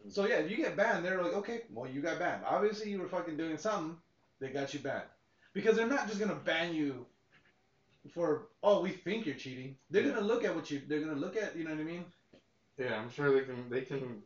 [0.09, 2.43] So yeah, if you get banned, they're like, okay, well you got banned.
[2.47, 3.97] Obviously you were fucking doing something.
[4.41, 5.05] They got you banned
[5.53, 7.07] because they're not just gonna ban you
[8.12, 9.77] for oh we think you're cheating.
[9.90, 10.11] They're Yeah.
[10.11, 10.81] gonna look at what you.
[10.87, 12.05] They're gonna look at you know what I mean.
[12.79, 14.23] Yeah, I'm sure they can they can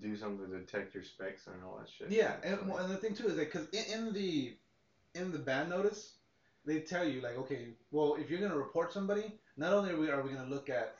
[0.00, 2.10] do something to detect your specs and all that shit.
[2.10, 4.56] Yeah, and, and the thing too is that because in, in the
[5.14, 6.14] in the ban notice,
[6.64, 10.08] they tell you like, okay, well if you're gonna report somebody, not only are we
[10.08, 10.94] are we gonna look at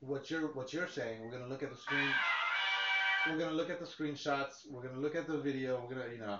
[0.00, 2.10] what you're what you're saying, we're gonna look at the screen.
[3.26, 4.66] We're gonna look at the screenshots.
[4.68, 5.80] We're gonna look at the video.
[5.80, 6.38] We're gonna, you know,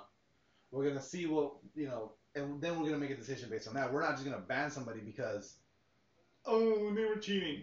[0.71, 3.75] we're gonna see what, you know, and then we're gonna make a decision based on
[3.75, 3.93] that.
[3.93, 5.55] We're not just gonna ban somebody because,
[6.47, 7.63] oh, they were cheating.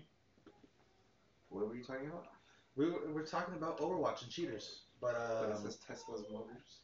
[1.50, 2.28] What were you talking about?
[2.76, 6.80] We were, we're talking about Overwatch and cheaters, but uh, is this Tesla's Motors?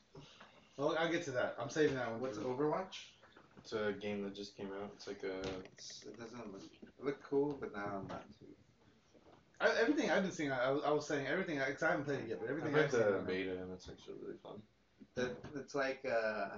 [0.75, 1.55] well, I'll get to that.
[1.59, 2.19] I'm saving that one.
[2.19, 3.11] What's for- Overwatch?
[3.59, 4.91] It's a game that just came out.
[4.95, 5.39] It's like a
[5.73, 8.45] It's, it doesn't look, it look cool, but now I'm not too.
[9.59, 12.29] I, everything I've been seeing, I, I was, saying everything because I haven't played it
[12.29, 12.99] yet, but I everything played I've seen.
[12.99, 14.61] the on it- beta and it's actually really fun.
[15.15, 16.49] The, it's like uh,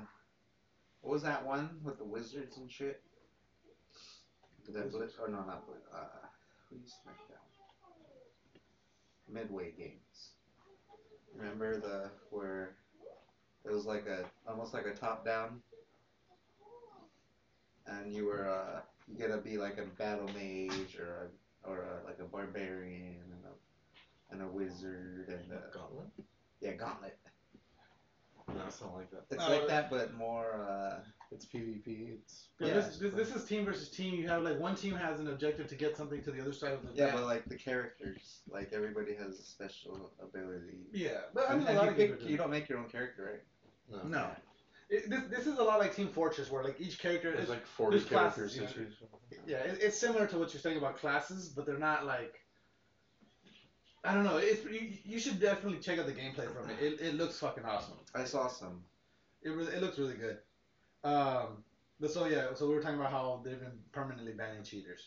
[1.01, 3.01] what was that one with the wizards and shit?
[4.67, 5.87] That Blitz, or no, not Blitz.
[5.91, 6.27] Uh,
[6.69, 7.41] who used to make that?
[9.27, 10.31] Midway Games.
[11.35, 12.75] Remember the where
[13.65, 15.61] it was like a almost like a top down,
[17.87, 21.29] and you were uh, you gotta be like a battle mage or
[21.65, 26.07] a, or a, like a barbarian and a and a wizard and a, Gauntlet?
[26.61, 27.17] yeah gauntlet.
[28.55, 29.23] No, it's not like that.
[29.31, 30.65] It's like that, but more.
[30.69, 30.99] Uh,
[31.31, 32.13] It's PvP.
[32.19, 32.73] It's Yeah, Yeah.
[32.75, 34.15] this, this, this is team versus team.
[34.15, 36.73] You have like one team has an objective to get something to the other side
[36.73, 36.95] of the map.
[36.97, 37.15] yeah, map.
[37.15, 40.79] but like the characters, like everybody has a special ability.
[40.91, 42.79] yeah, but I And, mean a lot you, of games pick, you don't make your
[42.79, 43.41] own character,
[43.91, 44.05] right?
[44.05, 44.29] No.
[44.91, 47.49] It, this, this is a lot like Team Fortress, where like each character There's is
[47.49, 48.67] like 40 there's classes, characters you know.
[48.67, 49.39] to choose from.
[49.47, 52.33] yeah, it, it's similar to what you're saying about classes, but they're not like.
[54.03, 54.37] I don't know.
[54.37, 56.81] It's you, you should definitely check out the gameplay from it.
[56.81, 57.95] It, it looks fucking awesome.
[58.15, 58.83] I saw some.
[59.41, 60.37] It really, it looks really good.
[61.03, 61.63] Um,
[61.99, 65.01] but so yeah, so we were talking about how they've been permanently banning cheaters.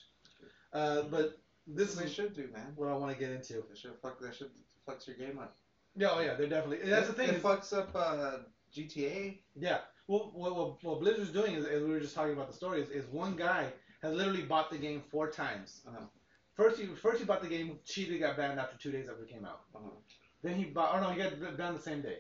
[0.72, 2.72] Uh, but this they is should do, man.
[2.76, 3.54] what I want to get into.
[3.54, 4.20] They should fuck.
[4.20, 4.50] That should
[4.88, 5.56] fucks your game up.
[5.96, 6.88] Yeah, oh yeah, they're definitely.
[6.88, 7.30] That's the thing.
[7.30, 8.38] It fucks up uh,
[8.74, 9.38] GTA.
[9.56, 9.78] Yeah.
[10.08, 12.80] Well, what, what, what Blizzard's doing is, as we were just talking about the story,
[12.80, 13.68] is, is one guy
[14.02, 15.80] has literally bought the game four times.
[15.86, 16.04] Uh-huh.
[16.54, 19.30] First, he first he bought the game, cheated, got banned after two days after it
[19.30, 19.62] came out.
[19.74, 19.90] Uh-huh.
[20.42, 22.18] Then he bought, oh no, he got banned the same day.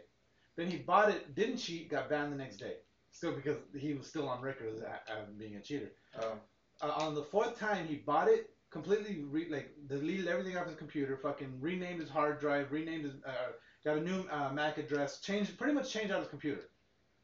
[0.56, 2.76] Then he bought it, didn't cheat, got banned the next day.
[3.10, 5.92] Still because he was still on record as, as being a cheater.
[6.20, 6.34] Oh.
[6.80, 10.76] Uh, on the fourth time, he bought it, completely re- like deleted everything off his
[10.76, 13.52] computer, fucking renamed his hard drive, renamed his, uh,
[13.84, 16.62] got a new uh, MAC address, changed pretty much changed out his computer.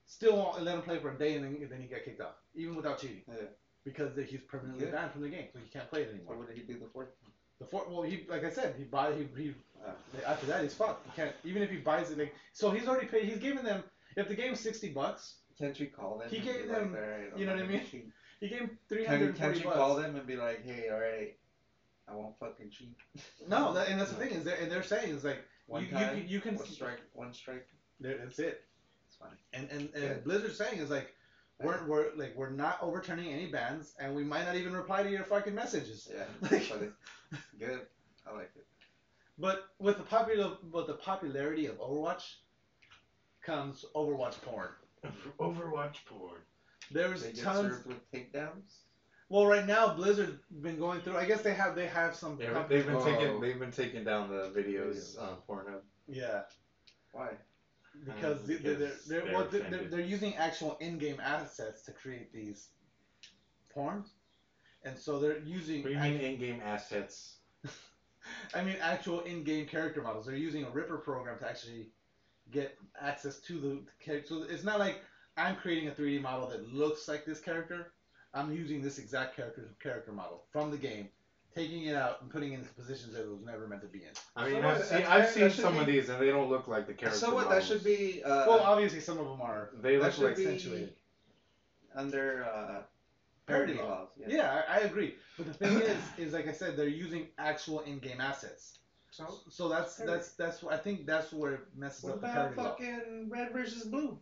[0.07, 2.37] Still won't let him play for a day, and then, then he got kicked off,
[2.55, 3.49] even without cheating, Yeah.
[3.91, 4.93] Because he's permanently Yeah.
[4.93, 6.37] banned from the game, so he can't play it So anymore.
[6.39, 7.09] what did he do the fourth?
[7.59, 9.55] The four, well, he like I said, he bought he he.
[9.85, 9.93] Uh,
[10.27, 11.07] After that, he's fucked.
[11.07, 12.19] He can't even if he buys it.
[12.19, 13.25] Like so, he's already paid.
[13.25, 13.83] He's given them.
[14.17, 16.29] If the game's sixty bucks, can't you call them?
[16.31, 17.83] He gave them- Like, right, you know what I mean?
[17.91, 18.07] cheat"?
[18.41, 19.77] he gave three Can, can't you bucks.
[19.77, 21.37] call them and be like, hey, all right,
[22.07, 22.97] I won't fucking cheat.
[23.49, 25.91] No, that, and that's the thing is, they're, and they're saying is like One you,
[25.91, 27.67] time, you, you can one strike, one strike.
[28.01, 28.65] There, that's it.
[29.09, 29.37] It's funny.
[29.53, 30.25] And and, and Good.
[30.25, 31.13] Blizzard's saying is like
[31.61, 35.11] we're, we're like we're not overturning any bans, and we might not even reply to
[35.11, 36.09] your fucking messages.
[36.13, 36.93] Yeah, Like-
[37.59, 37.81] Good.
[38.27, 38.67] I like it.
[39.39, 42.35] But with the popular, with the popularity of Overwatch,
[43.43, 44.69] comes Overwatch porn.
[45.41, 46.41] Overwatch porn.
[46.91, 47.61] There's They get tons.
[47.69, 48.79] served with takedowns.
[49.31, 51.17] Well, right now Blizzard's been going through.
[51.19, 52.39] I guess they have they have some.
[52.41, 53.05] Yeah, they've been Oh.
[53.05, 55.23] taking they've been taking down the videos Videos.
[55.23, 55.81] on Pornhub.
[56.09, 56.43] yeah,
[57.13, 57.29] Why?
[58.05, 62.33] Because Um, they're, they're, they're, they're well, they're, they're, using actual in-game assets to create
[62.33, 62.69] these
[63.75, 64.09] porns,
[64.85, 65.83] and so they're using.
[65.83, 67.37] What do you mean in-game assets?
[68.55, 70.27] I mean, actual in-game character models.
[70.27, 71.89] They're using a Ripper program to actually
[72.51, 74.29] get access to the character.
[74.29, 75.01] So it's not like
[75.37, 77.93] I'm creating a 3D model that looks like this character.
[78.35, 81.09] I'm using this exact character character model from the game,
[81.59, 83.99] taking it out and putting it into positions that it was never meant to be
[84.01, 84.11] in.
[84.37, 86.49] I mean, So I've what, seen I've seen should some of these and they don't
[86.49, 87.21] look like the characters.
[87.21, 87.49] so what?
[87.51, 88.23] That should be.
[88.25, 90.93] Uh, well, obviously some of them are They that look like be accentuated.
[91.95, 92.83] under uh,
[93.47, 94.09] Parody parody laws.
[94.21, 94.27] Yeah.
[94.37, 95.15] Yeah, I, I agree.
[95.37, 98.79] But the thing is, is like I said, they're using actual in-game assets.
[99.11, 100.15] So So that's Parody.
[100.17, 102.69] that's that's I think that's where it messes what up the about parody law.
[102.71, 104.19] fucking red versus blue?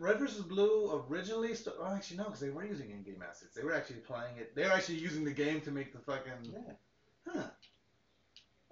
[0.00, 3.54] Red versus Blue originally, st- oh, actually no, because they were using in-game assets.
[3.54, 4.54] They were actually playing it.
[4.54, 6.32] They were actually using the game to make the fucking.
[6.52, 6.72] Yeah.
[7.28, 7.42] Huh.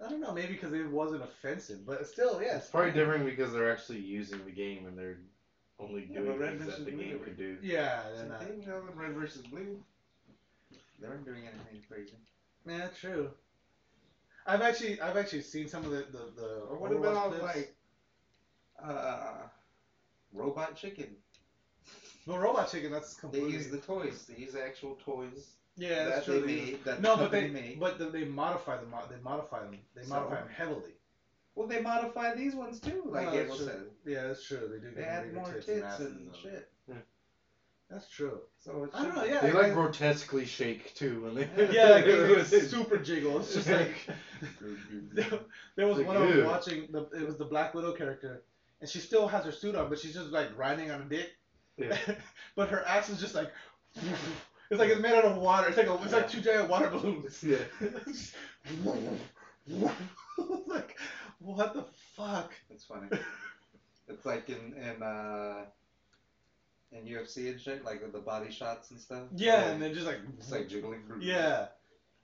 [0.05, 2.57] I don't know, maybe because it wasn't offensive, but still, yeah.
[2.57, 5.19] It's probably different because they're actually using the game and they're
[5.81, 7.59] only doing but Red things versus that the game were- could do.
[7.63, 8.43] Yeah, they're Same not.
[8.45, 9.79] thing, you know, red versus blue.
[11.01, 12.15] They weren't doing anything crazy.
[12.67, 13.31] Yeah, true.
[14.47, 17.45] I've actually, I've actually seen some of the the, the Or what Overwatch about clips.
[17.45, 17.75] like
[18.83, 19.35] uh,
[20.33, 21.09] robot chicken?
[22.27, 23.53] Well, Robot Chicken, that's completely.
[23.53, 23.79] They completely.
[23.79, 24.27] use the toys.
[24.29, 26.41] They use actual toys yeah, that's that true.
[26.41, 26.85] they they made.
[26.85, 27.79] That no, the but they, made.
[27.81, 28.93] but the, they modify them.
[29.09, 29.79] They modify them.
[29.95, 30.09] They So?
[30.11, 30.93] modify them heavily.
[31.55, 33.83] Well, they modify these ones too, like No, Gabriel that's said.
[34.05, 34.69] Yeah, that's true.
[34.71, 34.95] They do.
[34.95, 36.71] They get add bigger more tits, tits asses and and shit.
[37.91, 38.41] That's true.
[38.59, 39.25] So it I don't know.
[39.25, 41.49] Yeah, They I- like grotesquely shake too when they.
[41.73, 43.39] Yeah, like it it's was- super jiggle.
[43.41, 43.95] It's just like
[45.77, 46.89] there was Like, one I was watching.
[46.91, 48.43] The, it was the Black Widow character,
[48.81, 51.31] and she still has her suit on, but she's just like grinding on a dick.
[51.77, 51.97] Yeah.
[52.57, 53.51] but her ass is just like
[54.71, 55.69] it's like it's made out of water.
[55.69, 57.43] It's like a, it's like two giant water balloons.
[57.43, 57.59] Yeah.
[60.67, 60.97] like
[61.39, 61.85] what the
[62.17, 62.53] fuck?
[62.71, 63.09] It's funny.
[64.09, 65.65] it's like in in uh
[66.93, 69.25] in UFC and shit, like with the body shots and stuff.
[69.35, 71.03] Yeah, and then just like it's like jiggling.
[71.21, 71.67] yeah.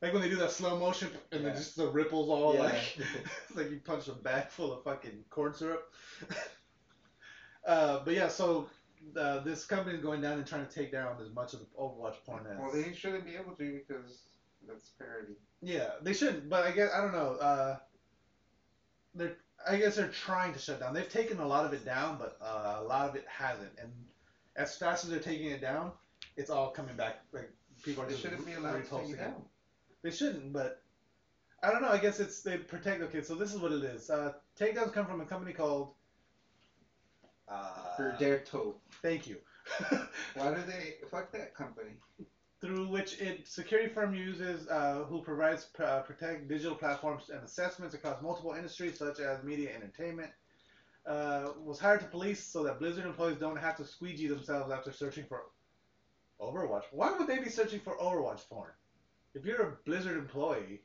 [0.02, 1.59] Like when they do that slow motion and then Yeah.
[1.59, 2.62] just the ripples all Yeah.
[2.64, 2.98] like
[3.48, 5.92] it's like you punch a bag full of fucking corn syrup.
[7.66, 8.68] uh, but yeah, so
[9.18, 11.66] uh, this company is going down and trying to take down as much of the
[11.80, 12.59] Overwatch porn as.
[12.59, 14.22] Well, they shouldn't be able to because
[14.66, 15.35] that's parody.
[15.62, 16.48] Yeah, they shouldn't.
[16.48, 17.37] but I guess I don't know.
[17.37, 17.78] Uh,
[19.14, 20.92] they're I guess they're trying to shut down.
[20.92, 23.70] They've taken a lot of it down, but uh, a lot of it hasn't.
[23.80, 23.90] And
[24.57, 25.92] as fast as they're taking it down,
[26.37, 27.22] it's all coming back.
[27.33, 27.50] Like
[27.83, 29.42] people are They just shouldn't be allowed to take it down.
[30.04, 30.82] They shouldn't, but
[31.62, 31.88] I don't know.
[31.88, 33.02] I guess it's they protect.
[33.02, 34.10] Okay, so this is what it is.
[34.10, 35.94] Uh, takedowns come from a company called.
[37.48, 38.74] Uh, Irdeto.
[39.02, 39.38] thank you.
[40.34, 41.92] Why do they fuck that company?
[42.60, 47.94] through which it security firm uses uh, who provides uh, protect digital platforms and assessments
[47.94, 50.30] across multiple industries such as media and entertainment.
[51.06, 54.90] Uh, was hired to police so that Blizzard employees don't have to squeegee themselves after
[54.90, 55.42] searching for
[56.40, 56.84] Overwatch.
[56.90, 58.70] Why would they be searching for Overwatch porn?
[59.34, 60.80] If you're a Blizzard employee,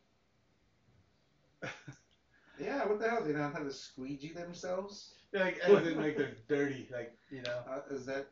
[2.60, 3.24] Yeah, what the hell?
[3.24, 5.14] They don't have to squeegee themselves?
[5.32, 7.60] like as in like they're dirty, like you know.
[7.70, 8.28] Uh, is that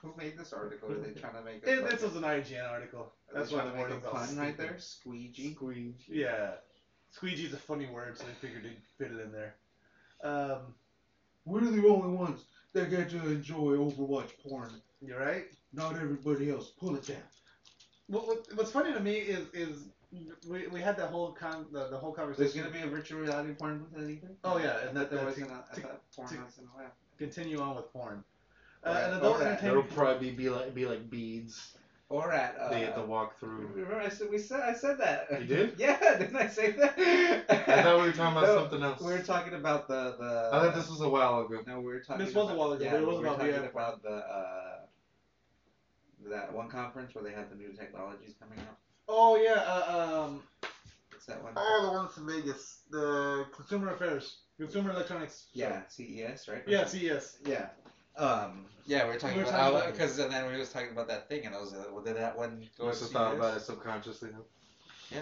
[0.00, 0.90] who made this article?
[0.92, 3.12] Are they trying to make It, this was an IGN article.
[3.32, 4.76] are That's why trying the to make a pun right there?
[4.78, 5.54] Squeegee.
[5.54, 5.94] Squeegee.
[6.08, 6.52] Yeah,
[7.10, 9.56] squeegee is a funny word, so they figured they'd fit it in there.
[10.22, 10.74] Um,
[11.44, 14.70] We're the only ones that get to enjoy Overwatch porn.
[15.02, 15.46] you're right.
[15.72, 16.70] Not everybody else.
[16.78, 17.16] Pull it down.
[18.08, 19.84] What, what, what's funny to me is is
[20.48, 22.38] we, we had that whole con the, the whole conversation.
[22.38, 22.72] There's conversation.
[22.72, 24.30] gonna be a virtual reality porn with it either?
[24.44, 25.48] Oh, yeah, and and that- that there that wasn't.
[25.74, 26.90] to- to- thought porn to- was in a lab.
[27.18, 28.24] Continue on with porn.
[28.84, 29.62] Uh, Alright, an adult alright.
[29.64, 31.74] It'll probably be like be like beads.
[32.10, 32.56] Or at.
[32.58, 33.70] Uh, they have to walk through.
[33.74, 35.26] Remember, I said we said I said that.
[35.40, 35.74] You did?
[35.78, 36.94] yeah, didn't I say that?
[37.68, 39.00] I thought we were talking about No, something else.
[39.02, 40.48] We were talking about the the.
[40.50, 41.60] I thought this was a while ago.
[41.66, 42.24] No, we were talking.
[42.24, 43.70] This was a about, while ago, Yeah, it was we were about talking VR.
[43.70, 44.77] about the uh,
[46.28, 48.76] that one conference where they had the new technologies coming out.
[49.08, 50.42] Oh yeah, uh, um,
[51.12, 51.52] What's that one?
[51.56, 55.46] oh the one from Vegas, the Consumer Affairs, Consumer Electronics.
[55.54, 55.60] Show.
[55.60, 56.62] Yeah, CES, right?
[56.66, 57.38] Yeah, CES.
[57.46, 57.66] Yeah.
[58.16, 58.66] Um.
[58.86, 60.90] Yeah, we were talking We were about talking how about because then we was talking
[60.90, 63.10] about that thing, and I was like, well, did that one You go must have
[63.10, 64.30] thought about it subconsciously.
[64.34, 65.20] Huh?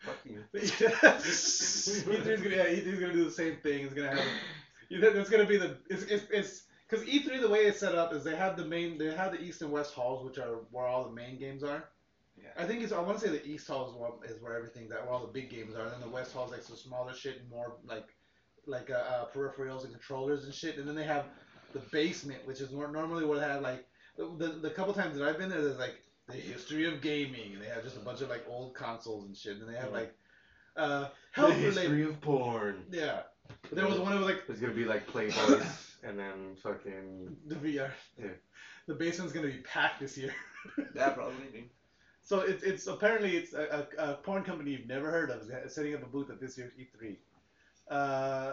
[0.00, 0.42] Fuck you.
[0.54, 3.84] E3's gonna yeah, E3's gonna do the same thing.
[3.84, 4.24] It's gonna have
[4.88, 7.94] you think it's gonna be the it's it's it's because E3 the way it's set
[7.94, 10.60] up is they have the main they have the east and west halls which are
[10.70, 11.84] where all the main games are.
[12.36, 12.48] Yeah.
[12.56, 14.90] I think it's I want to say the east hall is where, is where everything's
[14.92, 15.82] at where all the big games are.
[15.82, 18.08] And then the west hall is like some smaller shit and more like
[18.66, 20.78] like uh, uh, peripherals and controllers and shit.
[20.78, 21.26] And then they have
[21.72, 25.26] the basement which is more normally they have like the, the the couple times that
[25.28, 28.20] I've been there there's like the history of gaming and they have just a bunch
[28.20, 30.14] of like old consoles and shit and they have like
[30.76, 32.84] uh The health history related of porn.
[32.90, 33.20] yeah.
[33.62, 37.36] But there was one that was like There's gonna be like Playboys and then fucking
[37.46, 37.90] the VR.
[38.18, 38.28] Yeah.
[38.86, 40.34] The basement's gonna be packed this year.
[40.94, 41.46] Yeah, probably.
[41.52, 41.70] Dude.
[42.22, 45.94] So it's it's apparently it's a, a, a porn company you've never heard of setting
[45.94, 47.16] up a booth at this year's E3.
[47.90, 48.52] Uh,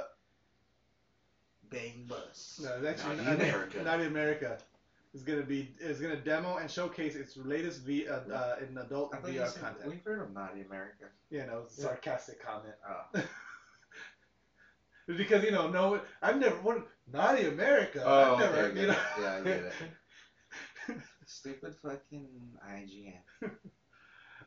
[1.69, 2.61] Bang bus.
[2.63, 3.83] no, it's actually Naughty America.
[3.83, 4.57] Naughty America
[5.13, 9.13] is gonna be is gonna demo and showcase its latest V uh, uh, in adult
[9.13, 9.89] I thought you VR said, content.
[9.89, 11.05] we've heard of Naughty America.
[11.29, 12.75] You know, sarcastic comment.
[12.89, 13.21] Oh.
[15.15, 18.03] because you know, no, I've never what Naughty America.
[18.05, 18.93] Oh, I've never, okay, you know.
[18.93, 19.21] it.
[19.21, 19.73] Yeah, I get
[20.89, 20.97] it.
[21.25, 22.27] Stupid fucking
[22.69, 23.21] IGN.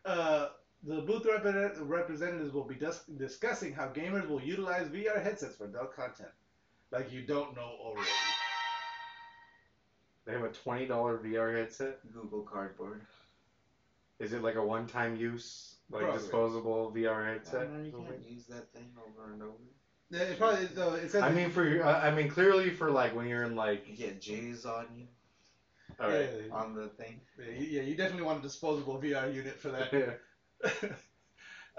[0.02, 0.48] Uh,
[0.82, 5.66] the booth repre- representatives will be dis- discussing how gamers will utilize VR headsets for
[5.66, 6.30] adult content,
[6.90, 8.08] like you don't know already.
[10.24, 11.98] they have a twenty dollar VR headset.
[12.14, 13.02] Google Cardboard.
[14.20, 16.18] Is it like a one time use, like Probably.
[16.22, 17.60] disposable VR I headset?
[17.60, 19.52] don't know, you can't use that thing over and over.
[20.10, 22.90] Yeah, it probably uh, it says I mean, for your- I I mean, clearly for
[22.90, 25.06] like when you're in like, You get J's on you
[26.00, 27.20] all yeah, on the thing.
[27.38, 29.92] yeah, you- yeah, you definitely want a disposable VR unit for that.
[29.92, 30.14] yeah.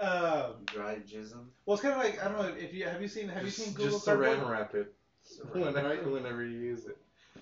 [0.00, 1.44] um, Dry jism.
[1.66, 3.58] well, it's kind of like I don't know if you have you seen have just,
[3.58, 4.38] you seen Google just Cardboard?
[4.38, 4.92] saran wrap it
[5.24, 6.06] Saran whenever, Right.
[6.06, 6.96] whenever you use it.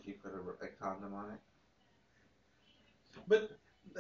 [0.05, 1.39] You put a, a condom on it.
[3.29, 3.51] But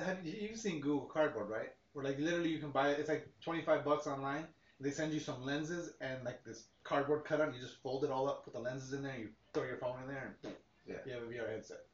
[0.02, 1.70] have you you've seen Google Cardboard, right?
[1.92, 2.98] Where like literally you can buy it.
[2.98, 4.46] It's like twenty five bucks online.
[4.80, 7.54] They send you some lenses and like this cardboard cutout.
[7.54, 10.00] You just fold it all up, put the lenses in there, you throw your phone
[10.02, 10.54] in there, and
[10.86, 10.96] Yeah.
[11.04, 11.84] you have a VR headset.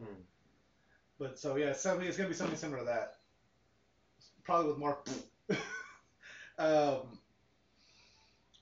[0.00, 0.14] Hmm.
[1.18, 3.18] But so yeah, something it's gonna be something similar to that.
[4.44, 4.98] Probably with more.
[6.58, 7.18] um,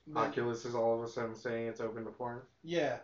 [0.07, 2.41] but- Oculus is all of a sudden saying it's open to porn.
[2.63, 2.97] yeah.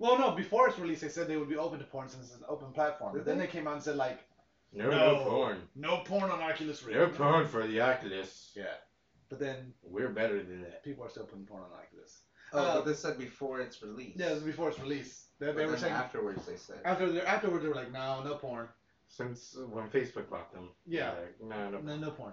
[0.00, 0.30] Well, no.
[0.30, 2.70] Before its release, they said they would be open to porn since it's an open
[2.72, 3.14] platform.
[3.14, 3.46] Did But then they?
[3.46, 4.20] they came out and said like,
[4.72, 4.96] No, No.
[5.18, 5.68] no porn.
[5.74, 6.96] no porn on Oculus Rift.
[6.96, 8.52] No porn for the Oculus.
[8.54, 8.74] Yeah.
[9.28, 10.82] But then We're better than that.
[10.82, 12.20] people are still putting porn on like this.
[12.52, 14.18] Oh, Uh, but they said before it's released.
[14.18, 15.38] Yeah, it was before its released.
[15.38, 16.80] They, But they were then saying afterwards they said.
[16.84, 18.68] after they- afterwards they were like, no, no porn,
[19.08, 20.70] Since when Facebook bought them.
[20.86, 21.10] Yeah.
[21.12, 21.80] like, no, no.
[21.80, 22.32] no, no porn,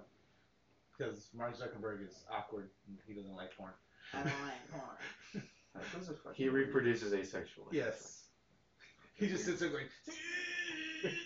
[0.97, 2.69] because Mark Zuckerberg is awkward.
[2.88, 3.73] and He doesn't like porn.
[4.13, 5.43] I don't like porn.
[5.93, 7.71] Those are fucking He reproduces asexually.
[7.73, 8.23] Yes.
[9.15, 9.86] He just sits there going.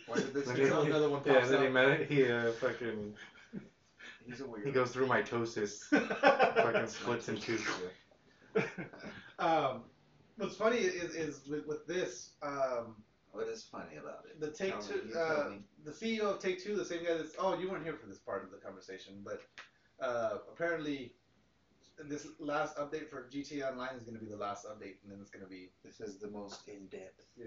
[0.08, 3.14] Why did this Then Until another one Yeah, pops then he met he uh, fucking
[4.30, 4.66] He's a weird.
[4.66, 7.60] he goes through mitosis, fucking splits in two.
[9.40, 9.84] um,
[10.38, 12.96] what's funny is, is with, with this, um,
[13.32, 14.40] What is funny about it?
[14.40, 15.50] the Take Tell Two, you tell uh,
[15.86, 18.20] the CEO of Take Two, the same guy that's oh, you weren't here for this
[18.20, 19.42] part of the conversation, but
[20.02, 21.14] uh, apparently
[22.08, 25.20] this last update for GTA Online is going to be the last update, and then
[25.22, 27.22] it's going to be This is the most in depth.
[27.38, 27.46] yeah.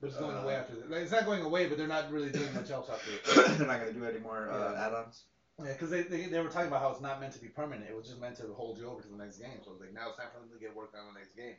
[0.00, 0.88] But it's going Uh, away after that.
[0.90, 3.24] Like, it's not going away, but they're not really doing much else after it.
[3.58, 4.86] They're not gonna do any more uh, Yeah.
[4.86, 5.24] add-ons.
[5.60, 7.90] Yeah, because they, they, they were talking about how it's not meant to be permanent.
[7.90, 9.58] It was just meant to hold you over to the next game.
[9.64, 11.56] So it's like now it's time for them to get work on the next game.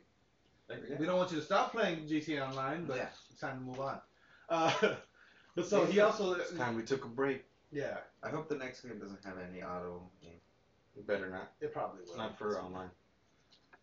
[0.68, 0.96] Like Yeah.
[0.98, 3.08] we don't want you to stop playing GTA Online, but Yeah.
[3.30, 4.00] it's time to move on.
[4.48, 4.72] Uh,
[5.54, 7.44] but so he also It's time we took a break.
[7.70, 10.10] yeah, I hope the next game doesn't have any auto.
[10.20, 10.40] Game.
[11.06, 11.52] Better not.
[11.60, 12.16] it probably will.
[12.16, 12.90] Not for online.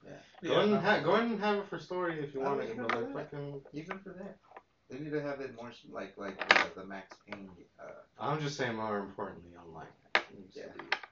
[0.06, 0.12] Yeah,
[0.44, 2.62] Go ahead and ha- go ahead and have it for story if you I want
[2.64, 3.32] it, even but for like that.
[3.32, 3.62] fucking.
[3.74, 4.38] Even for that,
[4.90, 7.50] they need to have it more like like uh, the Max Payne.
[7.80, 7.84] Uh,
[8.20, 9.88] I'm just saying more importantly online.
[10.36, 10.60] Needs to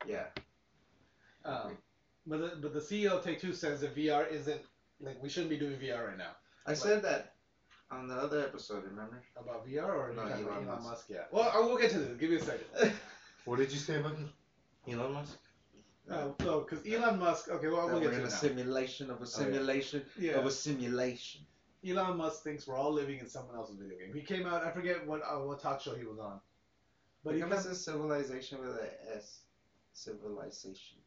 [0.08, 0.25] Yeah.
[1.45, 1.49] yeah.
[1.49, 1.78] Um,
[2.28, 4.61] but the, but the CEO of Take Two says that VR isn't
[4.99, 6.32] like we shouldn't be doing VR right now.
[6.66, 7.34] I said that
[7.91, 8.84] on the other episode.
[8.84, 9.22] Remember?
[9.38, 10.84] About VR or No, you talking Elon Elon Musk.
[10.89, 11.05] Musk?
[11.09, 11.24] Yeah.
[11.32, 12.18] Well, I will get to this.
[12.18, 12.93] Give me a second.
[13.45, 14.16] What did you say about
[14.91, 15.38] Elon Musk?
[16.09, 17.47] Uh, so, because Elon Musk.
[17.49, 18.36] Okay, well, That we'll get we're to in it a now.
[18.36, 20.34] simulation of a simulation Yeah.
[20.34, 21.41] of a simulation.
[21.88, 24.16] Elon Musk thinks we're all living in someone else's video game.
[24.16, 24.63] He came out.
[24.63, 26.39] I forget what uh, what talk show he was on.
[27.26, 27.65] But it comes.
[27.65, 29.39] a civilization with a S.
[29.93, 30.97] Civilization.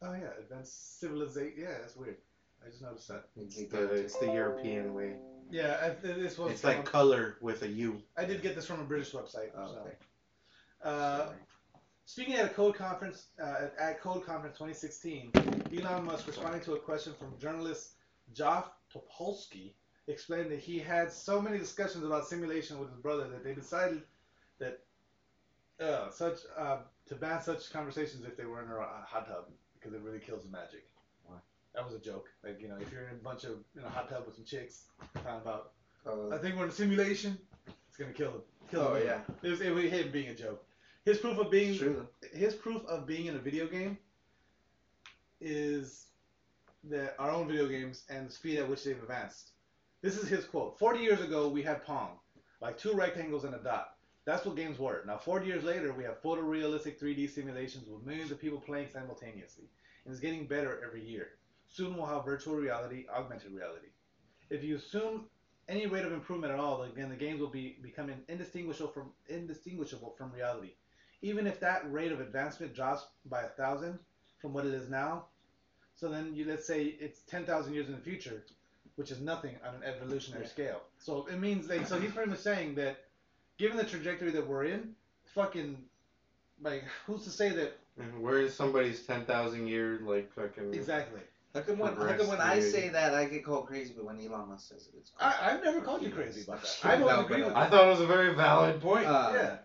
[0.00, 1.54] Oh yeah, advanced civilization.
[1.58, 2.16] Yeah, that's weird.
[2.64, 3.24] I just noticed that.
[3.36, 5.16] It's the, it's the European way.
[5.50, 6.52] Yeah, I, this was.
[6.52, 8.00] It's like color with a U.
[8.16, 9.50] I did get this from a British website.
[9.56, 9.80] Oh, so.
[9.80, 9.96] okay.
[10.84, 11.26] Uh,
[12.04, 15.32] Speaking at a Code Conference, uh, at Code Conference 2016,
[15.74, 17.92] Elon Musk, responding to a question from journalist
[18.34, 19.72] Josh Topolsky,
[20.08, 24.02] explained that he had so many discussions about simulation with his brother that they decided
[25.82, 26.78] uh, such uh,
[27.08, 29.44] to ban such conversations if they were in a hot tub
[29.78, 30.84] because it really kills the magic.
[31.26, 31.36] Why?
[31.74, 32.28] That was a joke.
[32.44, 34.44] Like you know, if you're in a bunch of in a hot tub with some
[34.44, 35.72] chicks talking about,
[36.06, 37.38] Uh, I think we're in a simulation.
[37.88, 38.42] It's gonna kill them.
[38.70, 39.02] Kill Oh, them.
[39.06, 39.20] yeah.
[39.42, 40.64] It was, it him being a joke.
[41.04, 42.06] His proof of being true.
[42.32, 43.98] his proof of being in a video game
[45.40, 46.06] is
[46.84, 49.50] that our own video games and the speed at which they've advanced.
[50.00, 50.78] This is his quote.
[50.78, 52.18] 40 years ago, we had Pong,
[52.60, 53.91] like two rectangles and a dot.
[54.24, 55.02] That's what games were.
[55.06, 59.64] Now, 40 years later, we have photorealistic 3D simulations with millions of people playing simultaneously.
[60.04, 61.30] And it's getting better every year.
[61.68, 63.88] Soon we'll have virtual reality, augmented reality.
[64.50, 65.26] If you assume
[65.68, 70.14] any rate of improvement at all, again, the games will be becoming indistinguishable from indistinguishable
[70.16, 70.72] from reality.
[71.22, 73.98] Even if that rate of advancement drops by a thousand
[74.40, 75.26] from what it is now,
[75.94, 78.44] so then you let's say it's ten thousand years in the future,
[78.96, 80.50] which is nothing on an evolutionary Yeah.
[80.50, 80.80] scale.
[80.98, 83.04] So it means like so he's pretty much saying that
[83.58, 84.94] given the trajectory that we're in,
[85.34, 85.76] fucking
[86.60, 90.74] like who's to say that And where is somebody's ten thousand year like fucking?
[90.74, 91.20] exactly?
[91.54, 94.18] How come when, how come when I say that I get called crazy, but when
[94.18, 96.78] Elon Musk says it, it's I, I've never called you crazy about that.
[96.82, 99.06] I've always no, agreed but, with I thought it was a very valid point.
[99.06, 99.56] Uh, yeah.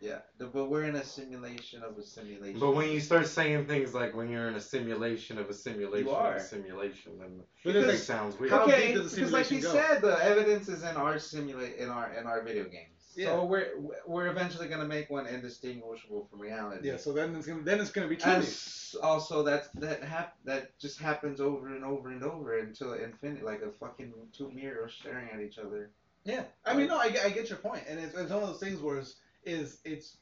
[0.00, 2.60] Yeah, but we're in a simulation of a simulation.
[2.60, 6.08] but when you start saying things like when you're in a simulation of a simulation
[6.08, 6.34] of are.
[6.34, 8.52] a simulation, then But it it's sounds weird.
[8.52, 9.72] Okay, deep does the because like simulation he go?
[9.72, 12.93] said, the evidence is in our simulate in our in our video games.
[13.16, 13.26] Yeah.
[13.26, 13.68] So we're
[14.06, 16.88] we're eventually gonna make one indistinguishable from reality.
[16.88, 18.32] Yeah, so then it's gonna then it's gonna be true.
[18.32, 23.42] And also that's that hap- that just happens over and over and over until infinity,
[23.42, 25.90] like a fucking two mirrors staring at each other.
[26.24, 28.48] Yeah, I mean, no, I, get- I get your point, and it's, it's one of
[28.48, 30.16] those things where it's, is it's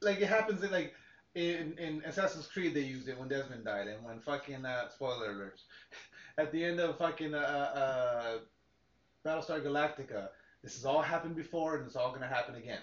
[0.00, 0.94] like it happens in like
[1.34, 5.34] in in Assassin's Creed they used it when Desmond died, and when fucking uh, spoiler
[5.34, 5.62] alerts
[6.38, 8.38] at the end of fucking uh, uh,
[9.26, 10.28] Battlestar Galactica,
[10.62, 12.80] this has all happened before, and it's all gonna happen again.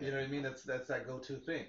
[0.00, 0.42] You know what I mean?
[0.42, 1.64] That's that's that go-to thing,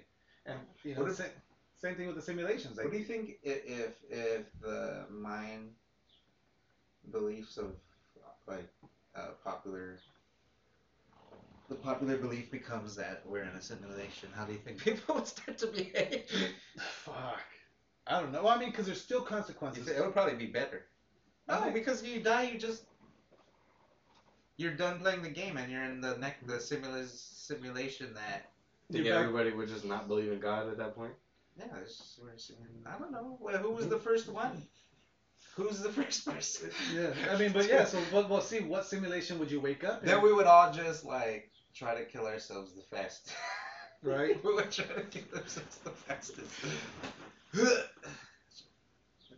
[0.46, 1.30] and you know, if- same,
[1.76, 2.76] same thing with the simulations.
[2.76, 5.70] Like, What do you think if if the mind
[7.10, 7.72] beliefs of
[8.46, 8.68] like
[9.16, 9.96] uh, popular
[11.68, 14.28] the popular belief becomes that we're in a simulation?
[14.34, 16.24] How do you think people would start to behave?
[16.78, 17.44] fuck,
[18.06, 18.42] I don't know.
[18.44, 19.88] Well, I mean, because there's still consequences.
[19.88, 20.82] It would probably be better.
[21.48, 22.84] No, because you die, you just
[24.60, 28.50] you're done playing the game and you're in the next the simula- simulation that
[28.92, 31.12] Think back- everybody would just not believe in God at that point?
[31.58, 32.30] yeah, it's, we're
[32.86, 34.62] I don't know well, who was the first one.
[35.56, 36.70] Who's the first person?
[36.94, 37.84] Yeah, I mean, but yeah.
[37.84, 40.08] So, but well, see, what simulation would you wake up in?
[40.08, 43.34] Then we would all just like try to kill ourselves the fastest.
[44.02, 44.42] Right.
[44.44, 46.50] we would try to kill ourselves the fastest.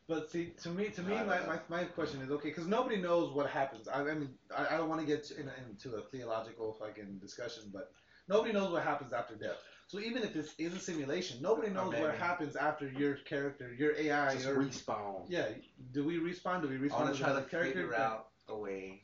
[0.08, 3.32] But see, to me, to me, my, my, my question is okay, because nobody knows
[3.32, 3.86] what happens.
[3.88, 7.64] I, I mean, I, I don't want to get in, into a theological fucking discussion,
[7.72, 7.92] but
[8.28, 9.56] nobody knows what happens after death.
[9.86, 13.94] So even if this is a simulation, nobody knows what happens after your character, your
[13.94, 15.26] AI, Just your respawn.
[15.28, 15.48] yeah.
[15.92, 16.62] Do we respawn?
[16.62, 16.92] Do we respawn?
[16.92, 17.82] I want to try to character?
[17.82, 19.02] figure out a way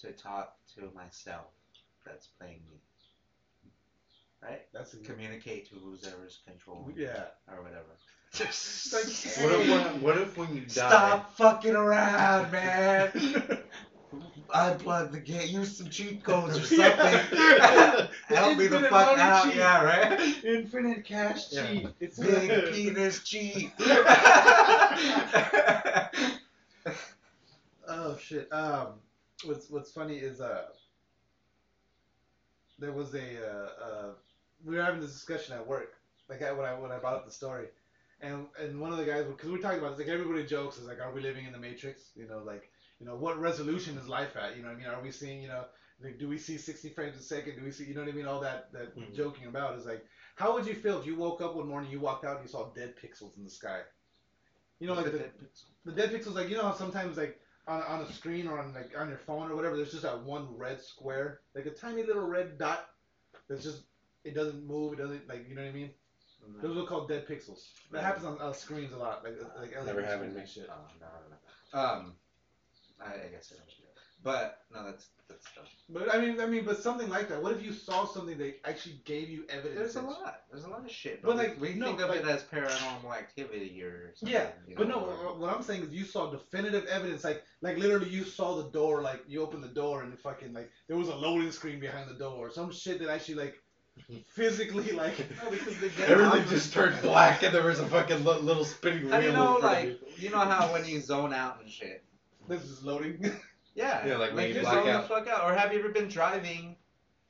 [0.00, 1.46] to talk to myself
[2.04, 2.76] that's playing me.
[4.42, 4.62] Right?
[4.72, 7.24] That's Communicate to whoever's controlling yeah.
[7.48, 7.96] or whatever.
[8.32, 9.70] It's like, What if, hey.
[9.70, 10.68] when, what if when you die?
[10.68, 13.10] Stop fucking around, man.
[14.52, 15.48] I Unplug the game.
[15.48, 17.20] Use some cheat codes or something.
[17.32, 18.06] Yeah.
[18.28, 19.44] Help me the fuck out.
[19.46, 19.56] cheat.
[19.56, 20.44] Yeah, right.
[20.44, 21.66] Infinite cash Yeah.
[21.66, 21.88] cheat.
[22.00, 23.72] It's Big penis cheat.
[27.88, 28.52] Oh shit.
[28.52, 28.94] Um,
[29.44, 30.66] what's what's funny is uh,
[32.78, 34.08] there was a uh, uh,
[34.64, 35.94] we were having this discussion at work,
[36.28, 37.66] like when I when I brought up the story,
[38.20, 40.78] and and one of the guys because we were talking about this, like everybody jokes
[40.78, 42.10] is like, are we living in the Matrix?
[42.14, 42.68] You know, like
[42.98, 44.54] you know what resolution is life at?
[44.54, 45.64] You know, what I mean, are we seeing you know,
[46.02, 47.56] like, do we see 60 frames a second?
[47.56, 48.26] Do we see you know what I mean?
[48.26, 49.12] All that that Mhm.
[49.12, 50.02] joking about is like,
[50.34, 52.48] how would you feel if you woke up one morning, you walked out, and you
[52.48, 53.82] saw dead pixels in the sky?
[54.78, 55.30] You know, like the, dead
[55.84, 58.72] the dead pixels, like you know how sometimes like on, on a screen or on
[58.72, 62.02] like on your phone or whatever, there's just that one red square, like a tiny
[62.02, 62.80] little red dot.
[63.48, 63.82] That's just
[64.24, 64.92] it doesn't move.
[64.92, 65.90] It doesn't like you know what I mean.
[66.62, 67.68] Those are called dead pixels.
[67.92, 70.40] That happens on uh, screens a lot, like like LED Never happened screens to me.
[70.40, 70.68] and shit.
[70.70, 71.36] Oh, no, no,
[71.92, 71.98] no.
[72.00, 72.12] Um,
[73.00, 73.66] I, I guess I don't.
[74.22, 75.64] But no, that's that's dumb.
[75.88, 77.42] But I mean, I mean, but something like that.
[77.42, 79.76] What if you saw something that actually gave you evidence?
[79.78, 80.42] There's a that- lot.
[80.50, 81.22] There's a lot of shit.
[81.22, 84.34] But, But like, we no, think of like- it as paranormal activity or something.
[84.34, 85.06] Yeah, you but know, no.
[85.06, 88.56] or- What, what I'm saying is, you saw definitive evidence, like like literally, you saw
[88.62, 91.80] the door, like you opened the door and fucking like there was a loading screen
[91.80, 93.54] behind the door, or some shit that actually like
[94.28, 95.14] physically like.
[95.42, 98.40] Oh, no, because they get Everything just turned black and there was a fucking li-
[98.40, 99.14] little spinning wheel.
[99.14, 102.04] And you know, in front like you know how when you zone out and shit.
[102.48, 103.32] This is loading.
[103.76, 104.04] Yeah.
[104.04, 105.02] Yeah, like when you you black zone out.
[105.02, 105.44] the fuck out.
[105.48, 106.74] Or have you ever been driving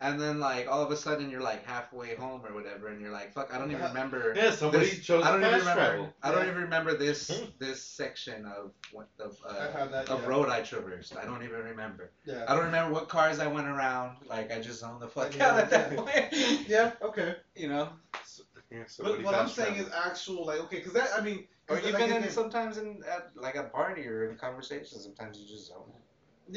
[0.03, 3.11] and then like all of a sudden you're like halfway home or whatever, and you're
[3.13, 4.33] like, fuck, I don't even remember.
[4.37, 5.85] Yeah, somebody this- chose I don't fast even remember.
[5.97, 6.15] travel.
[6.23, 6.51] I don't Yeah.
[6.51, 10.09] even remember this this section of what of uh, that.
[10.09, 10.27] of yeah.
[10.29, 11.15] road I traversed.
[11.17, 12.11] I don't even remember.
[12.25, 12.45] Yeah.
[12.49, 14.17] I don't remember what cars I went around.
[14.27, 16.01] Like I just zoned the fuck Yeah, out at that yeah.
[16.01, 16.69] point.
[16.69, 16.93] Yeah.
[17.03, 17.37] Okay.
[17.55, 17.89] You know,
[18.71, 19.89] Yeah, But what I'm saying traveled.
[19.89, 23.03] is actual, like, okay, because that, I mean, or 'cause, even like, in sometimes in
[23.15, 26.03] at like a party or in a conversation, sometimes you just zone it.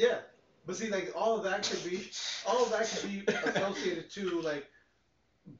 [0.04, 0.18] Yeah,
[0.66, 2.08] but see, like all of that could be,
[2.46, 4.66] all of that could be associated to like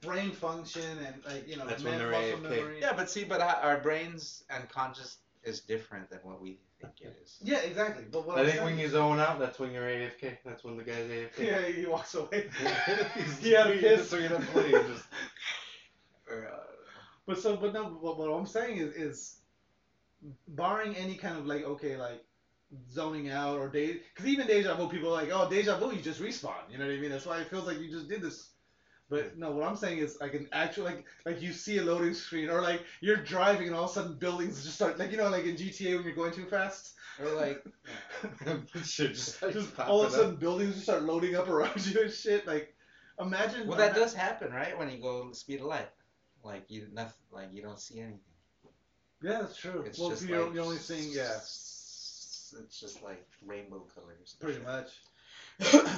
[0.00, 2.42] brain function and like you know That's when men- muscle AFK.
[2.42, 2.78] memory.
[2.80, 6.94] Yeah, but see, but our our brains and conscious is different than what we think
[7.02, 7.38] it is.
[7.42, 8.04] Yeah, exactly.
[8.10, 10.38] But what I I'm think saying, when you zone out, that's when you're AFK.
[10.44, 11.38] That's when the guy's AFK.
[11.38, 12.48] yeah, he walks away.
[13.14, 14.10] He's He had a just piss.
[14.10, 15.04] swinging up play and just
[17.26, 19.36] But so, but no, what, what I'm saying is, is
[20.48, 22.24] barring any kind of like, okay, like
[22.90, 26.00] zoning out or day, because even deja vu, people are like, oh, deja vu, you
[26.00, 26.70] just respawn.
[26.70, 27.10] You know what I mean?
[27.10, 28.50] That's why it feels like you just did this.
[29.10, 32.14] But no, what I'm saying is like an actual like like you see a loading
[32.14, 35.18] screen or like you're driving and all of a sudden buildings just start like you
[35.18, 37.62] know like in GTA when you're going too fast, or like,
[38.82, 40.20] shit just, just all of a up.
[40.20, 42.46] sudden buildings just start loading up around you and shit.
[42.46, 42.74] Like
[43.20, 43.66] imagine.
[43.66, 44.76] well, that does happen, right?
[44.76, 45.90] When you go speed of light,
[46.42, 48.20] like you nothing, like you don't see anything.
[49.22, 49.84] Yeah, that's true.
[49.86, 51.38] It's well, just you're, like you're only seeing yeah,
[52.60, 54.36] It's just like rainbow colors.
[54.40, 54.90] pretty much.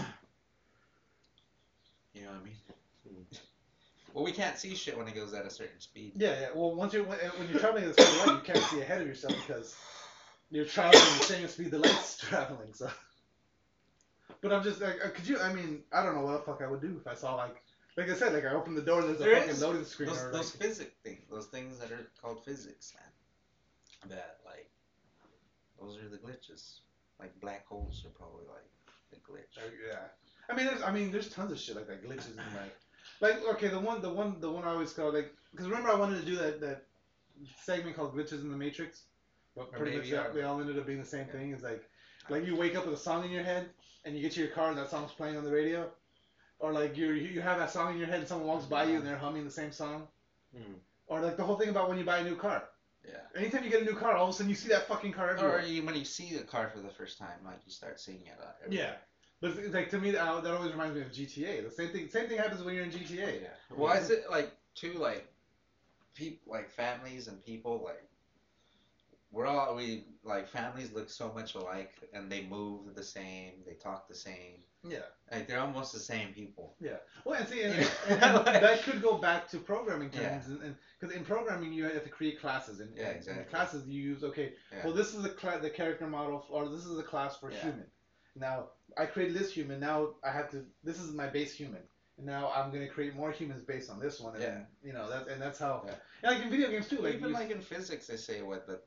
[2.17, 3.27] You know what I mean?
[4.15, 6.13] Well, we can't see shit when it goes at a certain speed.
[6.17, 6.49] Yeah, yeah.
[6.55, 9.07] Well, once you're when, when you're traveling at of light, you can't see ahead of
[9.07, 9.77] yourself because
[10.51, 12.73] you're traveling the same speed the light's traveling.
[12.73, 12.91] So,
[14.41, 15.39] but I'm just like, uh, could you?
[15.39, 17.63] I mean, I don't know what the fuck I would do if I saw like,
[17.99, 20.09] like I said, like I open the door, and there's a There fucking loading screen.
[20.09, 24.11] Those, or, those like, physics things, those things that are called physics, man.
[24.17, 24.39] That
[25.81, 26.81] those are the glitches.
[27.21, 28.67] Like black holes are probably like
[29.11, 29.57] the glitch.
[29.59, 29.99] uh, yeah.
[30.49, 32.39] I mean, there's, I mean, there's tons of shit like that, glitches and
[33.21, 35.91] like, like okay, the one, the one, the one I always call like, because remember
[35.91, 36.85] I wanted to do that that
[37.65, 39.03] segment called glitches in the Matrix.
[39.57, 41.53] But Or pretty much that, they all ended up being the same thing.
[41.53, 41.83] It's like,
[42.29, 43.71] like you wake up with a song in your head,
[44.05, 45.89] and you get to your car and that song's playing on the radio,
[46.59, 48.97] or like you you have that song in your head and someone walks by you
[48.99, 50.07] and they're humming the same song,
[50.55, 50.75] Hmm.
[51.07, 52.65] or like the whole thing about when you buy a new car.
[53.09, 53.41] Yeah.
[53.41, 55.29] Anytime you get a new car, all of a sudden you see that fucking car
[55.31, 55.63] Or everywhere.
[55.65, 58.39] you, when you see the car for the first time, like you start seeing it.
[58.43, 58.93] Uh, Yeah.
[59.41, 61.63] But like to me, that, that always reminds me of GTA.
[61.69, 62.09] The same thing.
[62.09, 63.43] Same thing happens when you're in GTA.
[63.43, 63.49] Yeah.
[63.75, 65.27] Why is it like too like,
[66.15, 68.03] people like families and people like.
[69.33, 73.75] We're all we like families look so much alike and they move the same, they
[73.75, 74.63] talk the same.
[74.89, 75.01] Yeah.
[75.33, 76.75] Like they're almost the same people.
[76.81, 77.75] Yeah well, and see, and,
[78.09, 80.39] and, and that could go back to programming Yeah.
[80.39, 83.43] terms, and because in programming you have to create classes, and, Yeah, exactly.
[83.45, 84.85] in classes you use okay, Yeah.
[84.85, 87.61] well this is the cla- the character model, or this is the class for Yeah.
[87.63, 87.87] human.
[88.37, 89.81] Now I created this human.
[89.81, 90.65] Now I have to.
[90.85, 91.83] This is my base human.
[92.19, 94.51] And now I'm gonna create more humans based on this one, and Yeah.
[94.51, 95.83] then, you know that, and that's how.
[95.87, 95.95] Yeah.
[96.23, 98.67] And like in video games too, like Even you, like in physics, they say what
[98.67, 98.81] the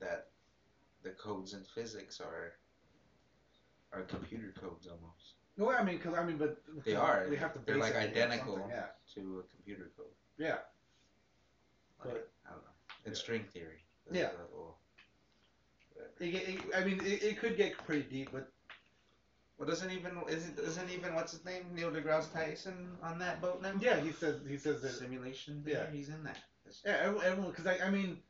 [0.00, 0.28] that
[1.02, 2.54] the codes in physics are
[3.92, 7.26] are computer codes almost no, I mean, because I mean, but They are.
[7.28, 7.58] We have to.
[7.66, 8.64] They're, like, identical.
[8.70, 8.86] Yeah.
[9.14, 10.06] to a computer code.
[10.38, 10.58] Yeah.
[12.04, 12.70] Like, But- I don't know.
[13.06, 13.82] In string theory.
[14.12, 14.28] Yeah.
[14.28, 14.78] a little-
[15.94, 16.12] whatever.
[16.20, 18.52] It, it, I mean, it, it could get pretty deep, but
[19.58, 23.60] Well, doesn't even isn't isn't even what's his name Neil deGrasse Tyson on that boat
[23.60, 23.72] now?
[23.80, 25.64] yeah, he says he says that Simulation.
[25.66, 25.78] Yeah.
[25.86, 26.38] Yeah, he's in that.
[26.66, 28.22] It's- Yeah, everyone, everyone because I, I mean,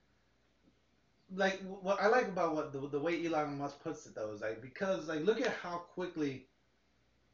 [1.35, 4.41] like what I like about what the, the way Elon Musk puts it though is
[4.41, 6.47] like because like look at how quickly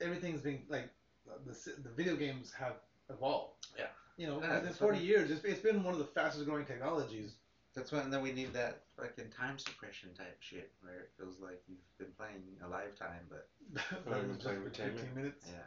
[0.00, 0.90] everything's been like
[1.46, 2.74] the the video games have
[3.10, 3.66] evolved.
[3.78, 3.86] Yeah.
[4.16, 7.34] You know, Yeah, within 40 years, it's, it's been one of the fastest growing technologies.
[7.74, 11.34] That's when and then we need that fucking time suppression type shit where it feels
[11.40, 13.48] like you've been playing a lifetime, but
[14.06, 15.46] Like, you're just playing for 15 minutes.
[15.48, 15.58] yeah,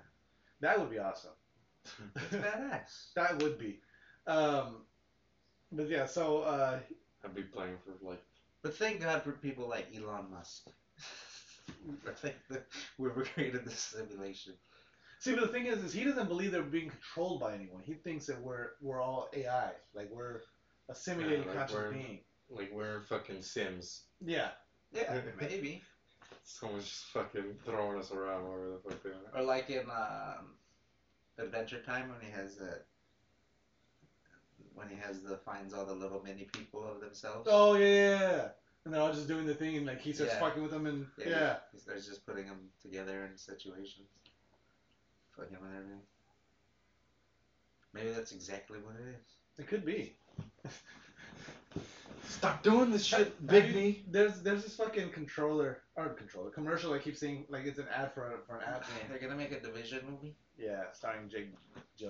[0.61, 1.31] That would be awesome.
[2.15, 3.13] it's badass.
[3.15, 3.79] that would be.
[4.25, 4.83] Um,
[5.73, 6.79] but yeah, so uh,
[7.27, 8.23] I'd be playing for like
[8.63, 10.67] But thank God for people like Elon Musk.
[12.07, 12.65] I think that
[12.97, 14.53] whoever created this simulation.
[15.19, 17.81] See, but the thing is, is he doesn't believe they're being controlled by anyone.
[17.83, 20.41] He thinks that we're we're all AI, like we're
[20.89, 22.19] a simulated like conscious we're- being.
[22.49, 24.03] like we're fucking Sims.
[24.23, 24.49] Yeah,
[24.93, 25.81] Yeah, maybe.
[26.43, 29.41] Someone's just fucking throwing us around wherever the fuck they are.
[29.41, 30.45] Or like in um,
[31.37, 32.85] Adventure Time when he has that.
[34.77, 37.47] When he has the finds all the little mini people of themselves.
[37.51, 38.47] Oh yeah, yeah, yeah.
[38.85, 40.39] And they're all just doing the thing, and like he starts Yeah.
[40.39, 44.07] fucking with them, and Yeah, yeah, He starts just putting them together in situations.
[45.35, 46.01] Fucking with everything.
[47.93, 49.33] Maybe that's exactly what it is.
[49.57, 50.15] it could be.
[52.27, 54.03] Stop doing this shit, Have Big you- Me.
[54.11, 58.13] There's there's this fucking controller or controller commercial I keep seeing like it's an ad
[58.13, 58.85] for a, for an app.
[59.09, 60.35] They're gonna make a division movie.
[60.57, 61.49] Yeah, starring Jake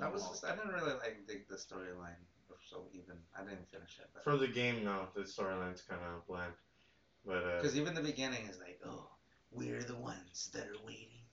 [0.01, 0.29] I was Gyllenhaal.
[0.31, 2.19] just, I didn't really like dig the storyline.
[2.69, 4.09] So even I didn't finish it.
[4.23, 6.53] For the game, no, the storyline's kind of bland.
[7.25, 9.09] But uh, Because even the beginning is like, oh,
[9.51, 11.23] we're the ones that are waiting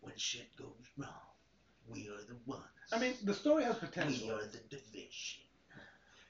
[0.00, 1.10] when shit goes wrong.
[1.88, 2.64] We are the ones.
[2.92, 4.28] I mean, the story has potential.
[4.28, 4.36] we potential.
[4.36, 5.42] are the division.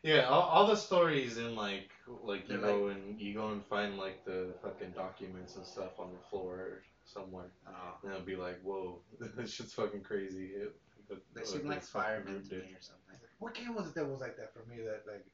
[0.03, 1.91] yeah, all, all the stories in like
[2.23, 5.99] like you They're go and you go and find like the fucking documents and stuff
[5.99, 7.73] on the floor somewhere, Oh,
[8.03, 9.01] and it'll be like, whoa,
[9.37, 10.47] this shit's fucking crazy.
[10.55, 10.75] It,
[11.09, 13.04] but, they what seem like firemen group to me or something.
[13.45, 14.77] What game was it that was like that for me?
[14.83, 15.27] That like,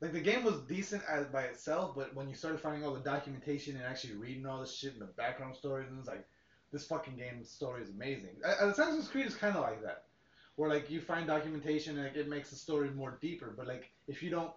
[0.00, 3.00] like the game was decent as by itself, but when you started finding all the
[3.00, 6.26] documentation and actually reading all the shit and the background stories, and it's like,
[6.72, 8.30] this fucking game's story is amazing.
[8.60, 10.04] Assassin's Creed is kind of like that,
[10.56, 13.52] where like you find documentation and like, it makes the story more deeper.
[13.54, 14.52] But like if you don't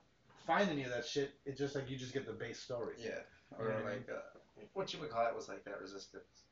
[0.47, 2.95] find any of that shit, it's just like you just get the base story.
[2.97, 3.19] Yeah.
[3.59, 3.89] Or Yeah.
[3.89, 6.43] like, uh, what you would call it was like that resistance.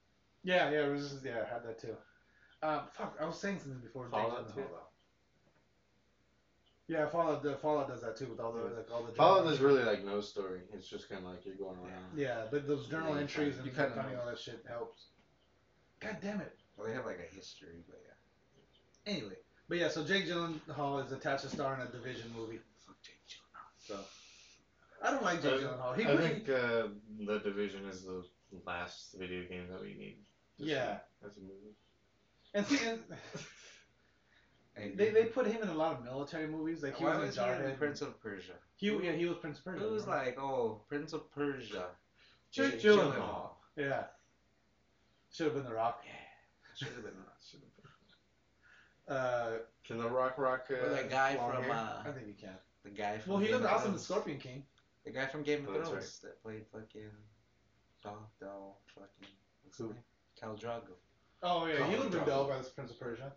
[0.43, 1.24] Yeah, yeah, Resistance.
[1.26, 1.95] yeah, I had that too.
[2.64, 4.10] Um, fuck, I was saying something before.
[4.10, 4.64] Fallout too?
[6.90, 7.06] Hold out.
[7.06, 7.44] Yeah, Fallout.
[7.44, 9.12] The Fallout does that too with all the like all the.
[9.14, 10.62] Fallout journal is really like no story.
[10.74, 12.18] It's just kind of like you're going around.
[12.18, 14.22] Yeah, but those journal Yeah, entries kinda- and you kinda finding know.
[14.22, 15.08] all that shit helps.
[16.00, 16.58] God damn it.
[16.78, 19.14] Well, they have like a history, but yeah.
[19.14, 19.36] Anyway,
[19.68, 22.60] but yeah, so Jake Gyllenhaal is attached to star in a Division movie.
[22.86, 23.70] Fuck Jake Gyllenhaal.
[23.78, 24.00] So
[25.04, 25.96] I don't like Jake I- Gyllenhaal.
[25.98, 26.88] He I pretty, think uh,
[27.26, 28.24] the Division is the
[28.66, 30.18] last video game that we need.
[30.58, 31.00] to see Yeah.
[31.26, 31.76] As a movie.
[32.54, 33.18] and see, and Hey,
[34.96, 36.84] they they put him in a lot of military movies.
[36.84, 38.54] Like he Why was was in he in Prince of Persia?
[38.78, 39.86] He yeah he was Prince of Persia.
[39.86, 40.26] It was remember?
[40.26, 41.86] like, oh, Prince of Persia.
[42.52, 43.50] Jake Gyllenhaal.
[43.76, 44.04] yeah,
[45.32, 46.02] should have been The Rock.
[46.06, 46.12] Yeah.
[46.76, 47.14] Should have been.
[47.14, 47.38] The Rock.
[47.50, 47.86] Should have been.
[49.16, 50.68] Uh, Can the Rock Rock?
[50.70, 51.72] Uh, Or that guy from hair?
[51.74, 52.54] uh, I think he can.
[52.84, 53.32] the guy from.
[53.34, 54.64] Well, he Game looked awesome in Scorpion King.
[55.04, 57.10] The guy from Game of Oh, that's Thrones that played fucking
[58.04, 59.96] Dog Doll fucking what's his Who?
[60.40, 60.94] Khal Drogo.
[61.42, 62.48] Oh yeah, he Colin would have been Farrell.
[62.48, 63.32] dope as Prince of Persia.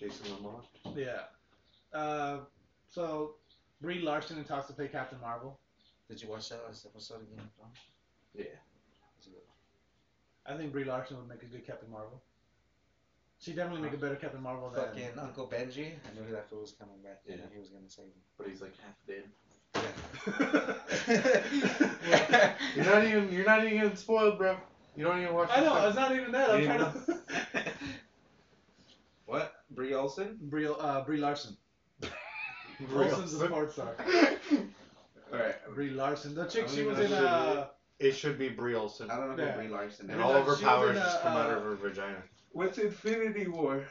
[0.00, 0.62] Jason Momoa.
[0.96, 1.98] Yeah.
[1.98, 2.38] Uh,
[2.88, 3.34] so
[3.82, 5.58] Brie Larson in talks to play Captain Marvel.
[6.08, 7.36] Did you watch that last episode again?
[7.36, 7.76] Game of Thrones?
[8.34, 8.44] Yeah.
[9.18, 9.28] Was
[10.46, 12.22] I think Brie Larson would make a good Captain Marvel.
[13.40, 14.84] She definitely make a better Captain Marvel than.
[14.86, 15.92] Fucking Uncle Benji.
[15.92, 17.20] I knew that fool was coming back.
[17.26, 17.36] Yeah.
[17.36, 17.42] Yeah.
[17.52, 18.12] he was gonna save him.
[18.36, 19.24] But he's like half dead.
[21.08, 22.52] Yeah.
[22.74, 23.32] You're not even.
[23.32, 24.56] You're not even getting spoiled, bro.
[24.96, 25.48] You don't even watch.
[25.52, 26.50] I know it's not even that.
[26.50, 27.19] I'm trying to.
[29.70, 29.76] What?
[29.76, 30.38] Brie Olsen?
[30.42, 31.56] Brie, uh, Brie Larson.
[32.88, 33.02] Real.
[33.14, 33.94] Olsen's a sports star.
[35.32, 35.54] Alright.
[35.74, 37.06] Brie Larson, the chick she was in.
[37.06, 37.66] who Uh,
[37.98, 39.10] It should be Brie Olsen.
[39.10, 39.52] I don't know Yeah.
[39.52, 40.12] who Brie Larson is.
[40.12, 42.22] And all of her She was powers in, just come out uh, of her vagina.
[42.52, 43.84] What's Infinity War?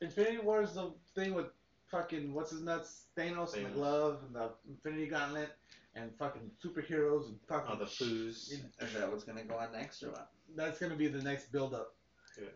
[0.00, 1.46] Infinity War is the thing with
[1.90, 3.74] fucking what's his nuts Thanos, and the Thanos.
[3.74, 5.50] glove and the Infinity Gauntlet
[5.94, 8.52] and fucking superheroes and fucking Oh, the foos.
[8.52, 10.30] Is that what's gonna go on next or what?
[10.56, 11.94] That's gonna be the next build up.
[12.38, 12.48] Yeah.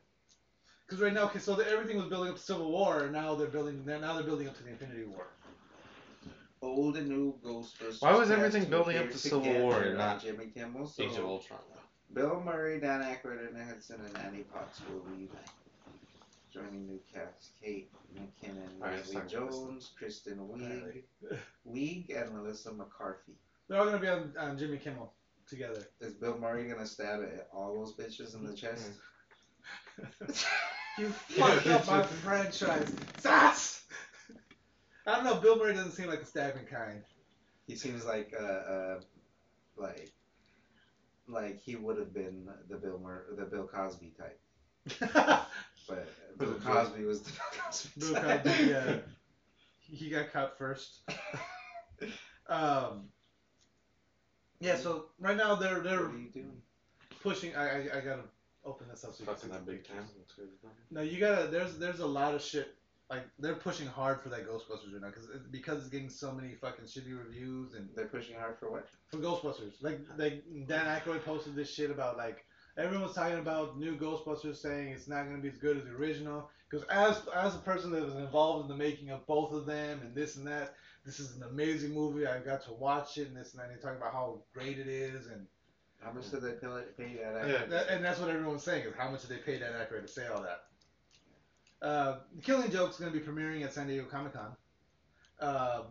[0.87, 3.35] Because right now, okay, so the, everything was building up to Civil War, and now
[3.35, 3.83] they're building.
[3.85, 5.27] They're, now they're building up to the Infinity War.
[6.61, 8.01] Old and new Ghostbusters.
[8.01, 10.87] Why was everything building up to Civil War and not Jimmy Kimmel?
[10.87, 11.61] So Age of Ultron.
[12.13, 15.29] Bill Murray, Dan Aykroyd, and Hudson, and Annie Potts will lead.
[16.53, 21.03] Joining new cast: Kate McKinnon, Alright, Leslie talk Jones, Kristen Wiig,
[21.69, 23.33] Wiig, and Melissa McCarthy.
[23.69, 25.13] They're all gonna be on, on Jimmy Kimmel
[25.49, 25.89] together.
[26.01, 28.67] Is Bill Murray gonna stab at all those bitches in the mm-hmm.
[28.67, 28.93] chest?
[30.99, 33.83] You fucked up my franchise, Sass.
[35.07, 35.37] I don't know.
[35.37, 37.03] Bill Murray doesn't seem like a stabbing kind.
[37.67, 39.01] He seems like uh, uh
[39.77, 40.13] like
[41.27, 44.41] like he would have been the Bill Mur- the Bill Cosby type,
[45.89, 48.01] but Bill Bill Cosby was the Bill Cosby.
[48.01, 48.45] Bill type.
[48.45, 48.97] Cosby, yeah.
[49.81, 51.01] he got caught first.
[52.47, 53.09] Um.
[54.61, 54.77] Yeah.
[54.77, 56.61] So right now they're they're are you doing?
[57.23, 57.57] pushing.
[57.57, 58.23] I I, I gotta
[58.65, 59.97] open this up so you can see Fucking that big pictures.
[60.63, 60.71] time.
[60.91, 61.47] No, you gotta.
[61.49, 62.75] There's there's a lot of shit.
[63.11, 66.55] Like they're pushing hard for that Ghostbusters right now because because it's getting so many
[66.55, 68.89] fucking shitty reviews and They're pushing hard for what?
[69.09, 69.73] for Ghostbusters.
[69.83, 72.45] Like like Dan Aykroyd posted this shit about like
[72.79, 75.91] everyone was talking about new Ghostbusters saying it's not gonna be as good as the
[75.91, 76.49] original.
[76.71, 80.01] Because as as a person that was involved in the making of both of them
[80.03, 82.27] and this and that, this is an amazing movie.
[82.27, 83.69] I got to watch it and this and that.
[83.69, 85.47] And they talking about how great it is and
[86.05, 87.49] How much did they pay, pay that?
[87.49, 87.55] Yeah.
[87.55, 87.71] actor?
[87.71, 90.09] that, and that's what everyone's saying is how much did they pay Dan Aykroyd to
[90.09, 90.65] say all that.
[91.87, 94.57] Uh, The Killing Joke's gonna be premiering at San Diego Comic Con.
[95.41, 95.83] Um,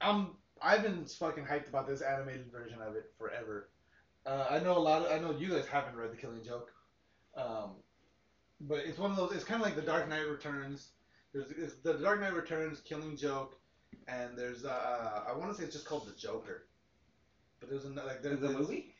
[0.00, 0.28] I'm
[0.62, 3.70] I've been fucking hyped about this animated version of it forever.
[4.26, 5.02] Uh, I know a lot.
[5.02, 6.70] Of, I know you guys haven't read The Killing Joke,
[7.34, 7.70] um,
[8.60, 9.32] but it's one of those.
[9.32, 10.90] It's kind of like The Dark Knight Returns.
[11.32, 13.58] There's it's The Dark Knight Returns, Killing Joke,
[14.08, 16.66] and there's uh, I want to say it's just called the Joker,
[17.58, 18.94] but there's another like there's The movie?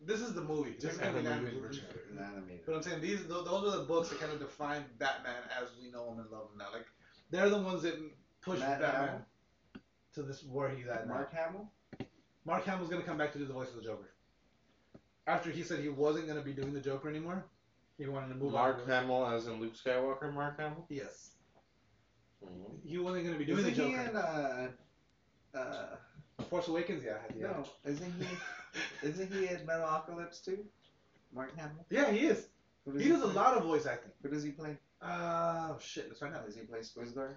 [0.00, 0.74] This is the movie.
[0.80, 1.84] This is Yeah, gonna be the an movie animated version.
[1.92, 2.18] version.
[2.18, 2.60] An animated.
[2.66, 5.68] But I'm saying these th- those are the books that kind of define Batman as
[5.80, 6.70] we know him and love him now.
[6.72, 6.86] Like
[7.30, 7.98] they're the ones that
[8.42, 9.24] push Matt Batman Hamill?
[10.14, 11.14] to this where he's at now.
[11.14, 11.70] Mark Hamill?
[12.44, 14.08] Mark Hamill's gonna come back to do the voice of the Joker.
[15.26, 17.44] After he said he wasn't gonna be doing the Joker anymore,
[17.98, 18.86] he wanted to move Mark on.
[18.88, 20.86] Hamill, as in Luke Skywalker, Mark Hamill.
[20.88, 21.32] Yes.
[22.42, 22.80] Mhm.
[22.84, 24.08] He wasn't gonna be doing Isn't the he Joker.
[24.10, 24.68] in uh,
[25.58, 25.96] uh,
[26.48, 27.48] Force Awakens, yeah, yeah.
[27.48, 27.66] no?
[27.84, 28.26] Isn't he?
[29.02, 30.64] isn't he in Metalocalypse too?
[31.34, 31.84] Mark Hamill.
[31.90, 32.46] Yeah, he is.
[32.84, 34.12] Who He does a lot of voice acting.
[34.22, 34.76] Who does he play?
[35.02, 36.46] Uh, shit, let's find out.
[36.46, 37.34] Does he play Skwisgaar?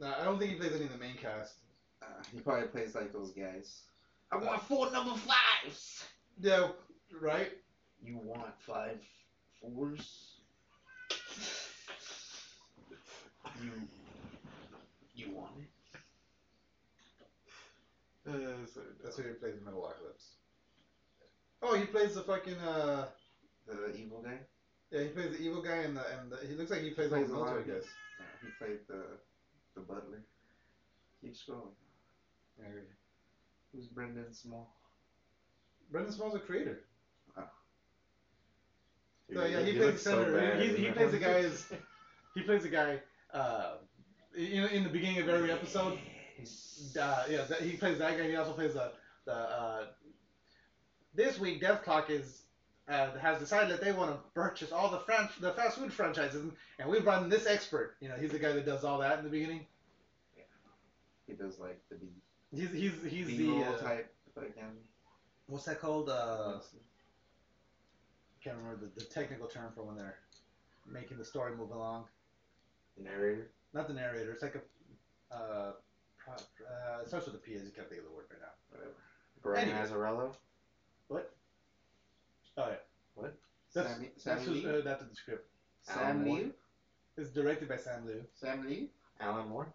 [0.00, 1.54] No, I don't think he plays any of the main cast.
[2.02, 3.82] Uh, he probably plays like those guys.
[4.30, 6.04] I want four number fives.
[6.40, 6.68] Yeah,
[7.20, 7.52] right.
[8.04, 9.00] You want five
[9.60, 10.36] fours?
[13.62, 13.70] You
[15.14, 15.68] you want it?
[18.28, 20.31] Uh, so- That's who he plays in Metalocalypse.
[21.62, 23.06] Oh, he plays the fucking uh.
[23.66, 24.38] The evil guy.
[24.90, 27.08] Yeah, he plays the evil guy and the and the, he looks like he plays,
[27.08, 27.90] Plays all a the lot military of guys.
[28.42, 29.02] He played the
[29.74, 30.22] the butler.
[31.20, 31.72] Keep scrolling.
[33.72, 34.68] Who's Brendan Small?
[35.90, 36.80] Brendan Small's a creator.
[39.28, 40.56] Dude, So yeah, he, he plays the looks so senator.
[40.56, 41.64] he, he plays the guy's.
[42.34, 43.00] He plays the guy.
[43.32, 43.76] Uh,
[44.34, 45.98] in, in the beginning of every episode.
[46.98, 48.28] Uh, yeah, that, he plays that guy.
[48.28, 48.90] He also plays the
[49.24, 49.32] the.
[49.32, 49.84] Uh,
[51.14, 52.42] this week, Dethklok is
[52.88, 56.44] uh, has decided that they want to purchase all the French the fast food franchises,
[56.78, 57.96] and we brought in this expert.
[58.00, 59.66] You know, he's the guy that does all that in the beginning.
[60.36, 60.42] Yeah,
[61.26, 62.06] He does like the B
[62.54, 64.76] He's he's he's B the roll uh, type again.
[65.46, 66.08] what's that called?
[66.10, 66.58] Uh,
[68.42, 70.18] can't remember the, the technical term for when they're
[70.90, 72.04] making the story move along.
[72.96, 73.50] The narrator.
[73.72, 74.32] Not the narrator.
[74.32, 75.34] It's like a.
[75.34, 75.72] Uh,
[76.18, 77.54] pro, uh, it starts with a P.
[77.54, 78.52] I just can't think of the word right now.
[78.70, 78.92] Whatever.
[79.42, 79.78] Brian Anyway.
[79.86, 80.34] Azzarello.
[82.56, 83.28] Oh yeah.
[83.74, 84.70] That's, Sammy, Sam that's who's Lee.
[84.70, 85.48] uh, adapted the script.
[85.82, 86.36] Sam Alan Moore.
[86.38, 86.52] Liu.
[87.16, 88.22] It's directed by Sam Liu.
[88.34, 88.90] Sam Lee.
[89.20, 89.72] Alan Moore.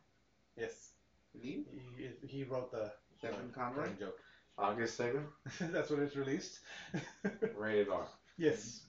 [0.55, 0.91] Yes.
[1.34, 1.63] Liu.
[1.97, 3.84] He, he wrote the Kevin Conroy.
[3.84, 4.19] Killing joke.
[4.57, 5.23] August 2nd.
[5.71, 6.59] That's when it's released.
[7.57, 8.07] Rated R.
[8.38, 8.82] yes.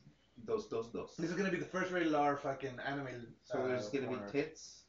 [0.44, 1.14] Those, those, those.
[1.18, 3.26] This is gonna be the first rated R fucking animated.
[3.42, 4.20] So there's uh, gonna porn.
[4.26, 4.82] be tits.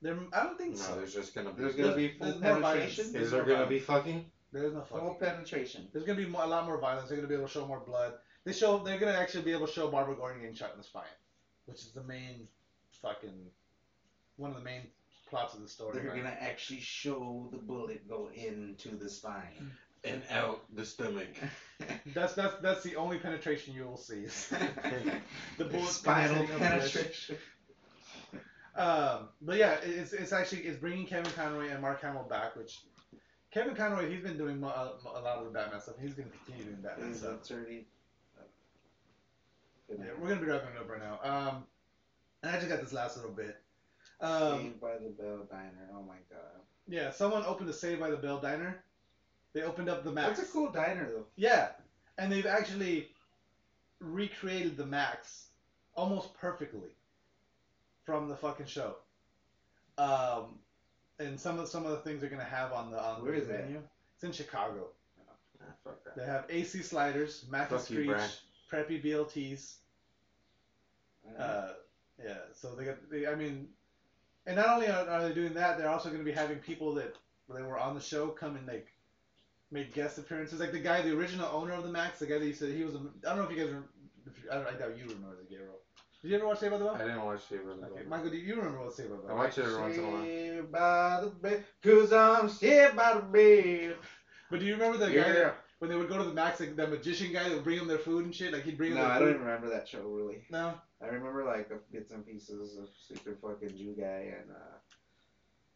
[0.00, 0.92] There, I don't think so.
[0.92, 1.60] No, there's just gonna be.
[1.60, 3.12] There's gonna be There's full more penetration.
[3.12, 4.24] There's Is there gonna be fucking?
[4.52, 5.16] There's no fucking.
[5.20, 5.88] penetration.
[5.92, 7.08] There's gonna be more, a lot more violence.
[7.08, 8.14] They're gonna be able to show more blood.
[8.44, 8.78] They show.
[8.78, 11.04] They're gonna actually be able to show Barbara Gordon getting shot in the spine,
[11.66, 12.48] which is the main
[13.02, 13.46] fucking
[14.36, 14.82] one of the main
[15.28, 15.94] plots of the story.
[15.98, 16.22] They're right?
[16.22, 19.70] gonna actually show the bullet go into the spine.
[20.02, 21.28] And out the stomach.
[22.14, 24.24] That's that's that's the only penetration you will see.
[25.58, 26.92] the bullet Spinal penetrating a flesh.
[26.94, 27.36] penetration.
[28.76, 32.80] Um, but yeah, it's it's actually it's bringing Kevin Conroy and Mark Hamill back, which
[33.50, 35.96] Kevin Conroy he's been doing a, a lot of the Batman stuff.
[36.00, 37.42] He's gonna continue doing Batman stuff.
[39.88, 39.98] that?
[39.98, 41.18] Yeah, we're gonna be wrapping it up right now.
[41.22, 41.64] Um,
[42.42, 43.60] and I just got this last little bit.
[44.20, 45.88] Um, Saved by the Bell Diner.
[45.92, 46.60] Oh my god.
[46.88, 48.82] yeah, someone opened a Saved by the Bell diner.
[49.52, 50.38] They opened up the Max.
[50.38, 51.26] That's a cool diner though.
[51.36, 51.70] Yeah,
[52.18, 53.08] and they've actually
[53.98, 55.46] recreated the Max
[55.94, 56.90] almost perfectly
[58.04, 58.96] from the fucking show.
[59.98, 60.58] Um,
[61.20, 63.42] and some of some of the things they're gonna have on the on Where the
[63.42, 63.82] is menu.
[64.14, 64.88] It's in Chicago.
[65.20, 66.16] Ah, fuck that.
[66.16, 68.30] They have AC sliders, mac and Fuck you, screech, Brad.
[68.88, 69.74] preppy BLTs.
[71.38, 71.68] Uh,
[72.22, 72.96] yeah, so they got.
[73.10, 73.68] They, I mean,
[74.46, 76.94] and not only are, are they doing that, they're also going to be having people
[76.94, 77.14] that
[77.54, 78.88] they were on the show come and like
[79.70, 80.60] make guest appearances.
[80.60, 82.84] Like the guy, the original owner of the Max, the guy that you said he
[82.84, 82.94] was.
[82.94, 83.72] A, I don't know if you guys.
[83.72, 83.88] Rem-
[84.26, 85.76] if you, I, don't, I doubt you remember the Garo.
[86.22, 86.94] Did you ever watch Saved by the Bell?
[86.96, 88.08] I didn't watch Saved by the Okay, Bell.
[88.10, 89.36] Michael, do you remember what Saved by the I Bell?
[89.36, 90.22] watch it every once in a while.
[90.22, 93.96] Saved by the bell, cause I'm saved by the bell.
[94.50, 95.32] But do you remember the guy Yeah.
[95.32, 97.78] that, when they would go to the Max, like, the magician guy that would bring
[97.78, 98.52] them their food and shit?
[98.52, 99.20] Like he'd bring them No, I food.
[99.26, 100.44] don't even remember that show really.
[100.50, 100.74] No.
[101.02, 104.76] I remember like bits and pieces of stupid fucking Jew guy and uh,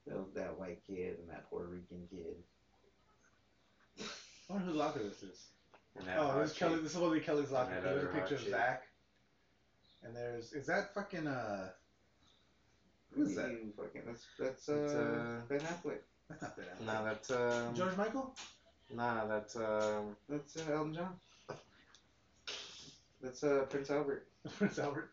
[0.06, 2.36] that, that white kid and that Puerto Rican kid.
[4.50, 5.46] I wonder whose locker this is.
[6.18, 6.80] Oh, this is Kelly.
[6.80, 7.80] This to be Kelly's locker.
[7.80, 8.42] There's a picture of.
[8.42, 8.82] Zach.
[10.04, 11.70] And there's is that fucking uh.
[13.14, 13.50] Who is that?
[13.50, 15.98] You fucking that's that's It's, uh, uh, Ben Affleck.
[16.28, 16.86] That's not Ben Affleck.
[16.86, 17.74] Nah, that's um.
[17.74, 18.34] George Michael.
[18.94, 20.16] Nah, that's um.
[20.28, 21.14] That's uh, Elton John.
[23.22, 24.26] That's uh, Prince Albert.
[24.58, 25.10] Prince Albert.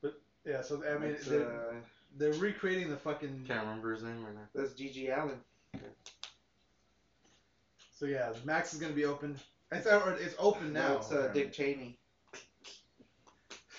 [0.00, 1.74] But yeah, so I mean, that's, they're, uh,
[2.16, 3.44] they're recreating the fucking.
[3.48, 4.48] Can't remember his name right now.
[4.54, 5.40] that's GG Allin.
[7.98, 9.36] So yeah, Max is gonna be open.
[9.72, 10.94] It's it's open now.
[10.94, 11.98] That's uh, Dick Cheney,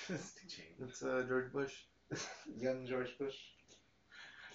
[0.08, 0.92] Cheney.
[1.04, 1.74] Uh George Bush.
[2.60, 3.36] young George Bush.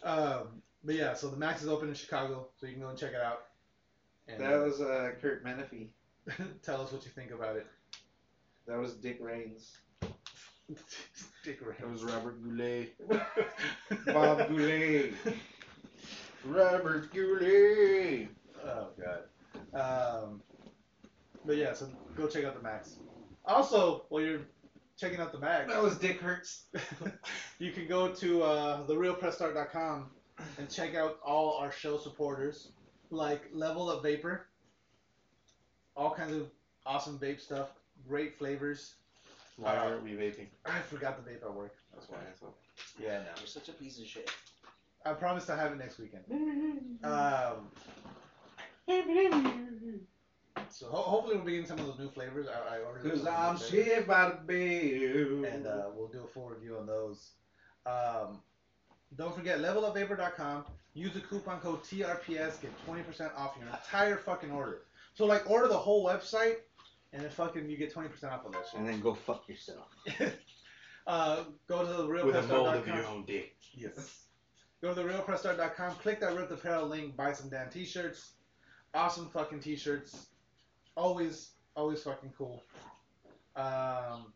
[0.02, 2.98] Um, but yeah, so the Max is open in Chicago, so you can go and
[2.98, 3.44] check it out.
[4.28, 5.88] And That was uh, Kurt Menefee.
[6.62, 7.66] tell us what you think about it.
[8.66, 9.76] That was Dick Rains.
[11.44, 11.80] Dick Rains.
[11.80, 12.94] That was Robert Goulet.
[14.06, 15.14] Bob Goulet.
[16.44, 18.28] Robert Goulet.
[18.64, 19.22] Oh god.
[19.74, 20.42] Um,
[21.44, 22.96] but yeah, so go check out the Max.
[23.44, 24.40] Also, while you're
[25.02, 26.66] checking out the Max, That was Dick Hurts.
[27.58, 30.08] you can go to uh, therealpressstart.com
[30.58, 32.68] and check out all our show supporters,
[33.10, 34.46] like Level Up Vapor,
[35.96, 36.48] all kinds of
[36.86, 37.70] awesome vape stuff,
[38.08, 38.94] great flavors.
[39.56, 40.46] Why aren't we vaping?
[40.64, 41.74] I forgot the vape at work.
[41.92, 42.18] That's why.
[43.00, 43.24] Yeah, no.
[43.38, 44.30] You're such a piece of shit.
[45.04, 46.22] I promise to have it next weekend.
[47.02, 47.70] Um,
[50.68, 52.46] so ho- hopefully we'll be getting some of those new flavors.
[52.48, 53.86] I, I ordered Cause some I'm new flavors.
[53.86, 55.44] shit by the bill.
[55.44, 57.32] and uh, we'll do a full review on those.
[57.86, 58.40] Um,
[59.16, 60.64] don't forget, levelupvapor.com.
[60.94, 62.60] Use the coupon code TRPS.
[62.60, 64.82] Get 20% off your entire fucking order.
[65.14, 66.56] So, like, order the whole website,
[67.12, 69.88] and then fucking you get 20% off of that and then go fuck yourself.
[71.06, 73.56] uh, go to the With a mold of your own dick.
[73.74, 74.24] Yes.
[74.80, 78.32] Go to the realpressstart.com, click that Rip the Apparel link, buy some damn t-shirts.
[78.94, 80.26] Awesome fucking t-shirts.
[80.96, 82.62] Always, always fucking cool.
[83.56, 84.32] Um,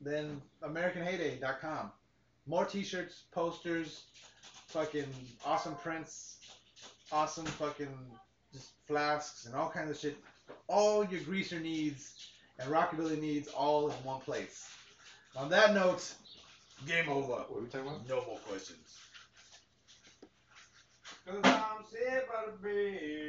[0.00, 1.92] then AmericanHeyday.com.
[2.46, 4.04] More t-shirts, posters,
[4.68, 5.08] fucking
[5.44, 6.38] awesome prints,
[7.10, 7.94] awesome fucking
[8.52, 10.16] just flasks and all kinds of shit.
[10.68, 14.68] All your greaser needs and rockabilly needs all in one place.
[15.36, 16.14] On that note,
[16.86, 17.26] game over.
[17.26, 18.08] What are we talking about?
[18.08, 18.98] No more questions.
[21.26, 23.26] Cause I'm shit by the bill.